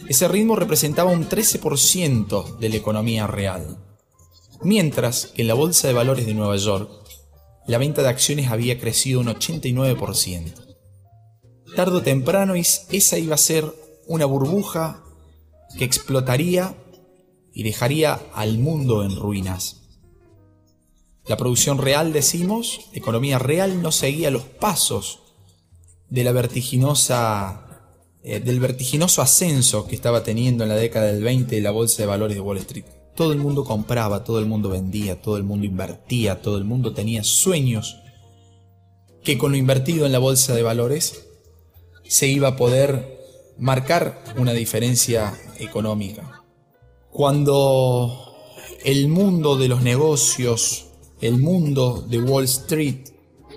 Ese 0.07 0.29
ritmo 0.29 0.55
representaba 0.57 1.11
un 1.11 1.29
13% 1.29 2.59
de 2.59 2.69
la 2.69 2.77
economía 2.77 3.27
real. 3.27 3.79
Mientras 4.63 5.27
que 5.27 5.43
en 5.43 5.49
la 5.49 5.55
Bolsa 5.55 5.89
de 5.89 5.95
Valores 5.95 6.27
de 6.27 6.35
Nueva 6.35 6.57
York, 6.57 6.91
la 7.67 7.79
venta 7.79 8.03
de 8.03 8.09
acciones 8.09 8.51
había 8.51 8.79
crecido 8.79 9.21
un 9.21 9.27
89%. 9.27 10.55
Tardo 11.77 11.99
o 11.99 12.03
temprano 12.03 12.55
esa 12.55 13.19
iba 13.19 13.35
a 13.35 13.39
ser 13.39 13.65
una 14.07 14.25
burbuja 14.25 15.05
que 15.77 15.85
explotaría 15.85 16.75
y 17.53 17.63
dejaría 17.63 18.21
al 18.35 18.59
mundo 18.59 19.05
en 19.05 19.17
ruinas. 19.17 19.83
La 21.27 21.37
producción 21.37 21.77
real, 21.77 22.15
decimos, 22.15 22.89
economía 22.95 23.39
real, 23.39 23.83
no 23.83 23.93
seguía 23.93 24.31
los 24.31 24.45
pasos 24.45 25.21
de 26.09 26.25
la 26.25 26.33
vertiginosa, 26.33 27.68
eh, 28.23 28.41
del 28.41 28.61
vertiginoso 28.61 29.23
ascenso 29.23 29.87
que 29.87 29.95
estaba 29.95 30.23
teniendo 30.23 30.65
en 30.65 30.71
la 30.71 30.77
década 30.77 31.07
del 31.07 31.23
20 31.23 31.61
la 31.61 31.71
bolsa 31.71 32.03
de 32.03 32.07
valores 32.07 32.37
de 32.37 32.41
Wall 32.41 32.59
Street. 32.59 32.85
Todo 33.15 33.33
el 33.33 33.39
mundo 33.39 33.65
compraba, 33.65 34.25
todo 34.25 34.39
el 34.39 34.47
mundo 34.47 34.69
vendía, 34.69 35.21
todo 35.21 35.37
el 35.37 35.45
mundo 35.45 35.67
invertía, 35.67 36.43
todo 36.43 36.59
el 36.59 36.65
mundo 36.65 36.93
tenía 36.93 37.23
sueños 37.25 37.99
que 39.23 39.39
con 39.39 39.53
lo 39.53 39.59
invertido 39.59 40.07
en 40.07 40.13
la 40.13 40.19
bolsa 40.19 40.55
de 40.55 40.63
valores 40.63 41.27
se 42.05 42.29
iba 42.29 42.49
a 42.49 42.57
poder 42.57 43.19
marcar 43.59 44.23
una 44.37 44.53
diferencia 44.53 45.39
económica. 45.59 46.45
Cuando 47.11 48.35
el 48.85 49.09
mundo 49.09 49.57
de 49.57 49.69
los 49.69 49.83
negocios, 49.83 50.87
el 51.21 51.39
mundo 51.39 52.05
de 52.09 52.21
Wall 52.21 52.45
Street 52.45 53.09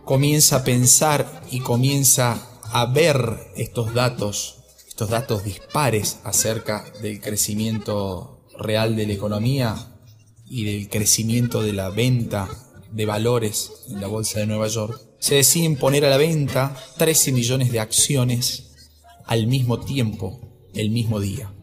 comienza 0.04 0.58
a 0.58 0.64
pensar 0.64 1.44
y 1.52 1.60
comienza 1.60 2.51
a 2.74 2.86
ver 2.86 3.52
estos 3.56 3.94
datos, 3.94 4.64
estos 4.88 5.10
datos 5.10 5.44
dispares 5.44 6.20
acerca 6.24 6.86
del 7.02 7.20
crecimiento 7.20 8.46
real 8.58 8.96
de 8.96 9.08
la 9.08 9.14
economía 9.14 9.76
y 10.46 10.64
del 10.64 10.90
crecimiento 10.90 11.62
de 11.62 11.74
la 11.74 11.90
venta 11.90 12.50
de 12.92 13.06
valores 13.06 13.72
en 13.90 14.00
la 14.00 14.08
Bolsa 14.08 14.40
de 14.40 14.48
Nueva 14.48 14.68
York, 14.68 15.00
se 15.20 15.36
deciden 15.36 15.78
poner 15.78 16.06
a 16.06 16.10
la 16.10 16.18
venta 16.18 16.76
13 16.98 17.32
millones 17.32 17.72
de 17.72 17.80
acciones 17.80 18.74
al 19.26 19.48
mismo 19.48 19.80
tiempo, 19.80 20.40
el 20.74 20.90
mismo 20.92 21.20
día. 21.20 21.54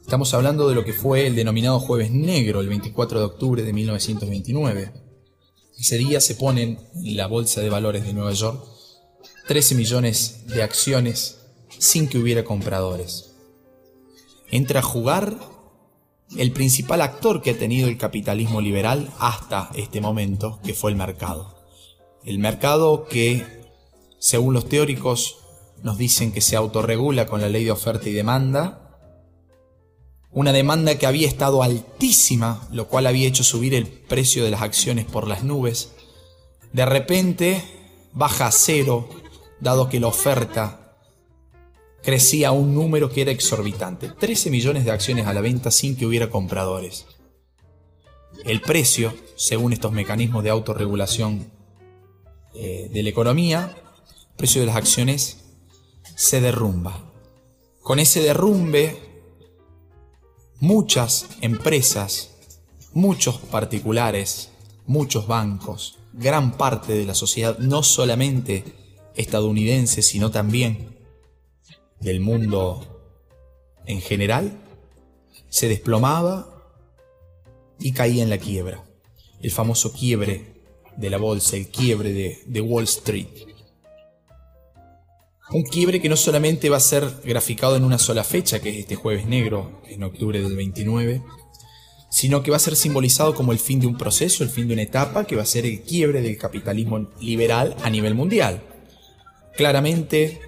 Estamos 0.00 0.34
hablando 0.34 0.68
de 0.68 0.74
lo 0.74 0.84
que 0.84 0.92
fue 0.92 1.26
el 1.26 1.36
denominado 1.36 1.78
Jueves 1.78 2.10
Negro, 2.10 2.60
el 2.60 2.68
24 2.68 3.18
de 3.18 3.24
octubre 3.24 3.62
de 3.62 3.72
1929. 3.72 4.92
Ese 5.78 5.98
día 5.98 6.20
se 6.20 6.34
ponen 6.34 6.78
en 6.94 7.16
la 7.16 7.26
Bolsa 7.26 7.60
de 7.60 7.70
Valores 7.70 8.04
de 8.04 8.12
Nueva 8.12 8.32
York 8.32 8.79
13 9.50 9.74
millones 9.74 10.46
de 10.46 10.62
acciones 10.62 11.40
sin 11.76 12.06
que 12.06 12.18
hubiera 12.18 12.44
compradores. 12.44 13.32
Entra 14.48 14.78
a 14.78 14.84
jugar 14.84 15.40
el 16.36 16.52
principal 16.52 17.00
actor 17.00 17.42
que 17.42 17.50
ha 17.50 17.58
tenido 17.58 17.88
el 17.88 17.98
capitalismo 17.98 18.60
liberal 18.60 19.12
hasta 19.18 19.72
este 19.74 20.00
momento, 20.00 20.60
que 20.62 20.72
fue 20.72 20.92
el 20.92 20.96
mercado. 20.96 21.64
El 22.24 22.38
mercado 22.38 23.08
que, 23.08 23.44
según 24.20 24.54
los 24.54 24.68
teóricos, 24.68 25.38
nos 25.82 25.98
dicen 25.98 26.30
que 26.30 26.42
se 26.42 26.54
autorregula 26.54 27.26
con 27.26 27.40
la 27.40 27.48
ley 27.48 27.64
de 27.64 27.72
oferta 27.72 28.08
y 28.08 28.12
demanda, 28.12 29.00
una 30.30 30.52
demanda 30.52 30.96
que 30.96 31.06
había 31.06 31.26
estado 31.26 31.64
altísima, 31.64 32.68
lo 32.70 32.86
cual 32.86 33.08
había 33.08 33.26
hecho 33.26 33.42
subir 33.42 33.74
el 33.74 33.88
precio 33.88 34.44
de 34.44 34.52
las 34.52 34.62
acciones 34.62 35.06
por 35.06 35.26
las 35.26 35.42
nubes, 35.42 35.90
de 36.72 36.86
repente 36.86 37.64
baja 38.12 38.46
a 38.46 38.52
cero, 38.52 39.08
dado 39.60 39.88
que 39.88 40.00
la 40.00 40.06
oferta 40.06 40.80
crecía 42.02 42.52
un 42.52 42.74
número 42.74 43.10
que 43.10 43.22
era 43.22 43.30
exorbitante, 43.30 44.08
13 44.08 44.50
millones 44.50 44.84
de 44.84 44.90
acciones 44.90 45.26
a 45.26 45.34
la 45.34 45.40
venta 45.40 45.70
sin 45.70 45.96
que 45.96 46.06
hubiera 46.06 46.30
compradores. 46.30 47.06
El 48.44 48.60
precio, 48.60 49.14
según 49.36 49.72
estos 49.72 49.92
mecanismos 49.92 50.42
de 50.42 50.50
autorregulación 50.50 51.50
eh, 52.54 52.88
de 52.92 53.02
la 53.02 53.10
economía, 53.10 53.76
el 54.30 54.36
precio 54.36 54.62
de 54.62 54.66
las 54.66 54.76
acciones 54.76 55.44
se 56.14 56.40
derrumba. 56.40 57.04
Con 57.82 57.98
ese 57.98 58.22
derrumbe, 58.22 58.98
muchas 60.58 61.26
empresas, 61.42 62.36
muchos 62.92 63.38
particulares, 63.38 64.50
muchos 64.86 65.26
bancos, 65.26 65.98
gran 66.12 66.56
parte 66.56 66.94
de 66.94 67.04
la 67.04 67.14
sociedad, 67.14 67.58
no 67.58 67.82
solamente 67.82 68.79
estadounidense, 69.20 70.02
sino 70.02 70.30
también 70.30 70.98
del 72.00 72.20
mundo 72.20 72.86
en 73.86 74.00
general 74.00 74.52
se 75.48 75.68
desplomaba 75.68 76.48
y 77.78 77.92
caía 77.92 78.22
en 78.22 78.30
la 78.30 78.38
quiebra. 78.38 78.84
El 79.42 79.50
famoso 79.50 79.92
quiebre 79.92 80.60
de 80.96 81.10
la 81.10 81.18
bolsa, 81.18 81.56
el 81.56 81.68
quiebre 81.68 82.12
de, 82.46 82.60
Wall 82.60 82.84
Street. 82.84 83.26
Un 85.50 85.62
quiebre 85.64 86.00
que 86.00 86.08
no 86.08 86.16
solamente 86.16 86.68
va 86.68 86.76
a 86.76 86.80
ser 86.80 87.10
graficado 87.24 87.76
en 87.76 87.84
una 87.84 87.98
sola 87.98 88.22
fecha, 88.22 88.60
que 88.60 88.70
es 88.70 88.76
este 88.76 88.94
jueves 88.94 89.26
negro, 89.26 89.82
en 89.88 90.04
octubre 90.04 90.40
del 90.40 90.54
29, 90.54 91.22
sino 92.10 92.42
que 92.42 92.50
va 92.50 92.58
a 92.58 92.60
ser 92.60 92.76
simbolizado 92.76 93.34
como 93.34 93.52
el 93.52 93.58
fin 93.58 93.80
de 93.80 93.86
un 93.86 93.98
proceso, 93.98 94.44
el 94.44 94.50
fin 94.50 94.68
de 94.68 94.74
una 94.74 94.82
etapa, 94.82 95.24
que 95.24 95.36
va 95.36 95.42
a 95.42 95.46
ser 95.46 95.66
el 95.66 95.80
quiebre 95.82 96.22
del 96.22 96.36
capitalismo 96.36 97.08
liberal 97.20 97.76
a 97.82 97.90
nivel 97.90 98.14
mundial. 98.14 98.62
Claramente 99.60 100.40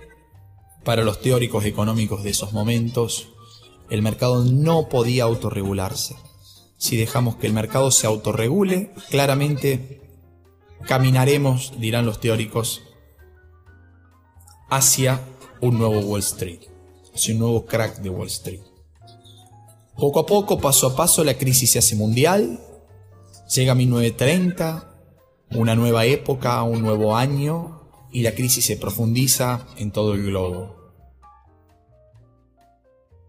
para 0.85 1.05
los 1.05 1.21
teóricos 1.21 1.67
económicos 1.67 2.25
de 2.25 2.31
esos 2.31 2.55
momentos, 2.55 3.29
el 3.91 4.01
mercado 4.01 4.43
no 4.43 4.89
podía 4.89 5.25
autorregularse. 5.25 6.17
Si 6.79 6.97
dejamos 6.97 7.37
que 7.37 7.47
el 7.47 7.53
mercado 7.53 7.91
se 7.91 8.07
autorregule, 8.07 8.91
claramente 9.11 10.01
caminaremos, 10.87 11.75
dirán 11.79 12.07
los 12.07 12.21
teóricos, 12.21 12.85
hacia 14.71 15.21
un 15.61 15.77
nuevo 15.77 16.01
Wall 16.01 16.21
Street, 16.21 16.61
hacia 17.15 17.35
un 17.35 17.41
nuevo 17.41 17.67
crack 17.67 17.99
de 17.99 18.09
Wall 18.09 18.29
Street. 18.29 18.63
Poco 19.95 20.21
a 20.21 20.25
poco, 20.25 20.59
paso 20.59 20.87
a 20.87 20.97
paso, 20.97 21.23
la 21.23 21.37
crisis 21.37 21.73
se 21.73 21.81
hace 21.81 21.97
mundial, 21.97 22.61
llega 23.55 23.75
1930, 23.75 24.89
una 25.51 25.75
nueva 25.75 26.07
época, 26.07 26.63
un 26.63 26.81
nuevo 26.81 27.15
año, 27.15 27.82
y 28.13 28.23
la 28.23 28.35
crisis 28.35 28.67
se 28.67 28.77
profundiza 28.77 29.67
en 29.79 29.91
todo 29.91 30.15
el 30.15 30.25
globo. 30.25 30.77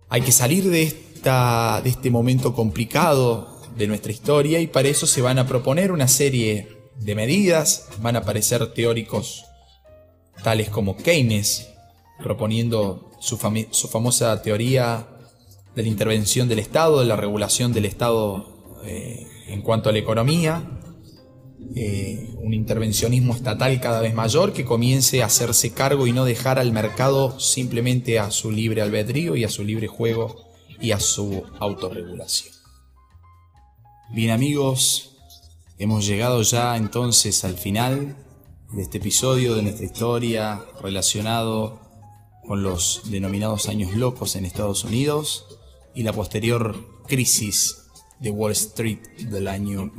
Hay 0.09 0.21
que 0.21 0.31
salir 0.31 0.69
de, 0.69 0.83
esta, 0.83 1.81
de 1.83 1.89
este 1.89 2.11
momento 2.11 2.53
complicado 2.53 3.61
de 3.77 3.87
nuestra 3.87 4.11
historia 4.11 4.59
y 4.59 4.67
para 4.67 4.89
eso 4.89 5.07
se 5.07 5.21
van 5.21 5.39
a 5.39 5.47
proponer 5.47 5.91
una 5.91 6.07
serie 6.07 6.67
de 6.99 7.15
medidas, 7.15 7.87
van 8.01 8.15
a 8.15 8.19
aparecer 8.19 8.73
teóricos 8.73 9.45
tales 10.43 10.69
como 10.69 10.97
Keynes, 10.97 11.69
proponiendo 12.21 13.11
su, 13.19 13.37
famosa 13.37 14.41
teoría 14.41 15.07
de 15.75 15.81
la 15.81 15.87
intervención 15.87 16.47
del 16.47 16.59
Estado, 16.59 16.99
de 16.99 17.05
la 17.05 17.15
regulación 17.15 17.73
del 17.73 17.85
Estado 17.85 18.79
eh, 18.85 19.27
en 19.47 19.61
cuanto 19.61 19.89
a 19.89 19.93
la 19.93 19.99
economía, 19.99 20.63
eh, 21.75 22.33
un 22.37 22.53
intervencionismo 22.53 23.33
estatal 23.33 23.79
cada 23.81 24.01
vez 24.01 24.13
mayor 24.13 24.53
que 24.53 24.65
comience 24.65 25.23
a 25.23 25.27
hacerse 25.27 25.71
cargo 25.71 26.07
y 26.07 26.11
no 26.11 26.25
dejar 26.25 26.59
al 26.59 26.71
mercado 26.71 27.39
simplemente 27.39 28.19
a 28.19 28.31
su 28.31 28.51
libre 28.51 28.81
albedrío 28.81 29.35
y 29.35 29.43
a 29.43 29.49
su 29.49 29.63
libre 29.63 29.87
juego 29.87 30.49
y 30.79 30.91
a 30.91 30.99
su 30.99 31.43
autorregulación. 31.59 32.53
Bien 34.13 34.31
amigos, 34.31 35.17
hemos 35.79 36.05
llegado 36.05 36.41
ya 36.43 36.77
entonces 36.77 37.43
al 37.43 37.57
final 37.57 38.15
de 38.71 38.81
este 38.81 38.97
episodio 38.97 39.55
de 39.55 39.63
nuestra 39.63 39.85
historia 39.85 40.63
relacionado 40.81 41.79
con 42.45 42.63
los 42.63 43.03
denominados 43.05 43.69
años 43.69 43.95
locos 43.95 44.35
en 44.35 44.45
Estados 44.45 44.83
Unidos 44.83 45.45
y 45.95 46.03
la 46.03 46.13
posterior 46.13 47.03
crisis 47.07 47.83
de 48.19 48.31
Wall 48.31 48.51
Street 48.51 48.99
del 49.29 49.47
año 49.47 49.91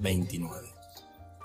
1929. 0.00 0.68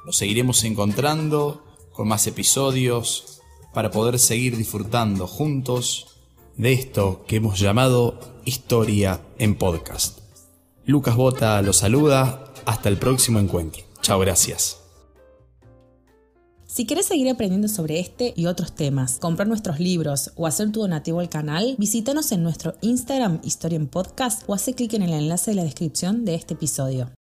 Nos 0.05 0.17
seguiremos 0.17 0.63
encontrando 0.63 1.65
con 1.91 2.07
más 2.07 2.27
episodios 2.27 3.41
para 3.73 3.91
poder 3.91 4.19
seguir 4.19 4.55
disfrutando 4.55 5.27
juntos 5.27 6.17
de 6.55 6.73
esto 6.73 7.25
que 7.27 7.37
hemos 7.37 7.59
llamado 7.59 8.19
Historia 8.45 9.21
en 9.37 9.55
Podcast. 9.55 10.19
Lucas 10.85 11.15
Bota 11.15 11.61
los 11.61 11.77
saluda, 11.77 12.53
hasta 12.65 12.89
el 12.89 12.97
próximo 12.97 13.39
encuentro. 13.39 13.83
Chao, 14.01 14.19
gracias. 14.19 14.77
Si 16.65 16.85
quieres 16.85 17.07
seguir 17.07 17.29
aprendiendo 17.29 17.67
sobre 17.67 17.99
este 17.99 18.33
y 18.35 18.45
otros 18.45 18.75
temas, 18.75 19.17
comprar 19.19 19.47
nuestros 19.47 19.79
libros 19.79 20.31
o 20.35 20.45
hacer 20.45 20.71
tu 20.71 20.81
donativo 20.81 21.19
al 21.19 21.29
canal, 21.29 21.75
visítanos 21.77 22.31
en 22.31 22.43
nuestro 22.43 22.75
Instagram 22.81 23.39
Historia 23.43 23.77
en 23.77 23.87
Podcast 23.87 24.43
o 24.47 24.53
hace 24.53 24.75
clic 24.75 24.93
en 24.93 25.01
el 25.01 25.13
enlace 25.13 25.51
de 25.51 25.55
la 25.55 25.63
descripción 25.63 26.23
de 26.23 26.35
este 26.35 26.53
episodio. 26.53 27.09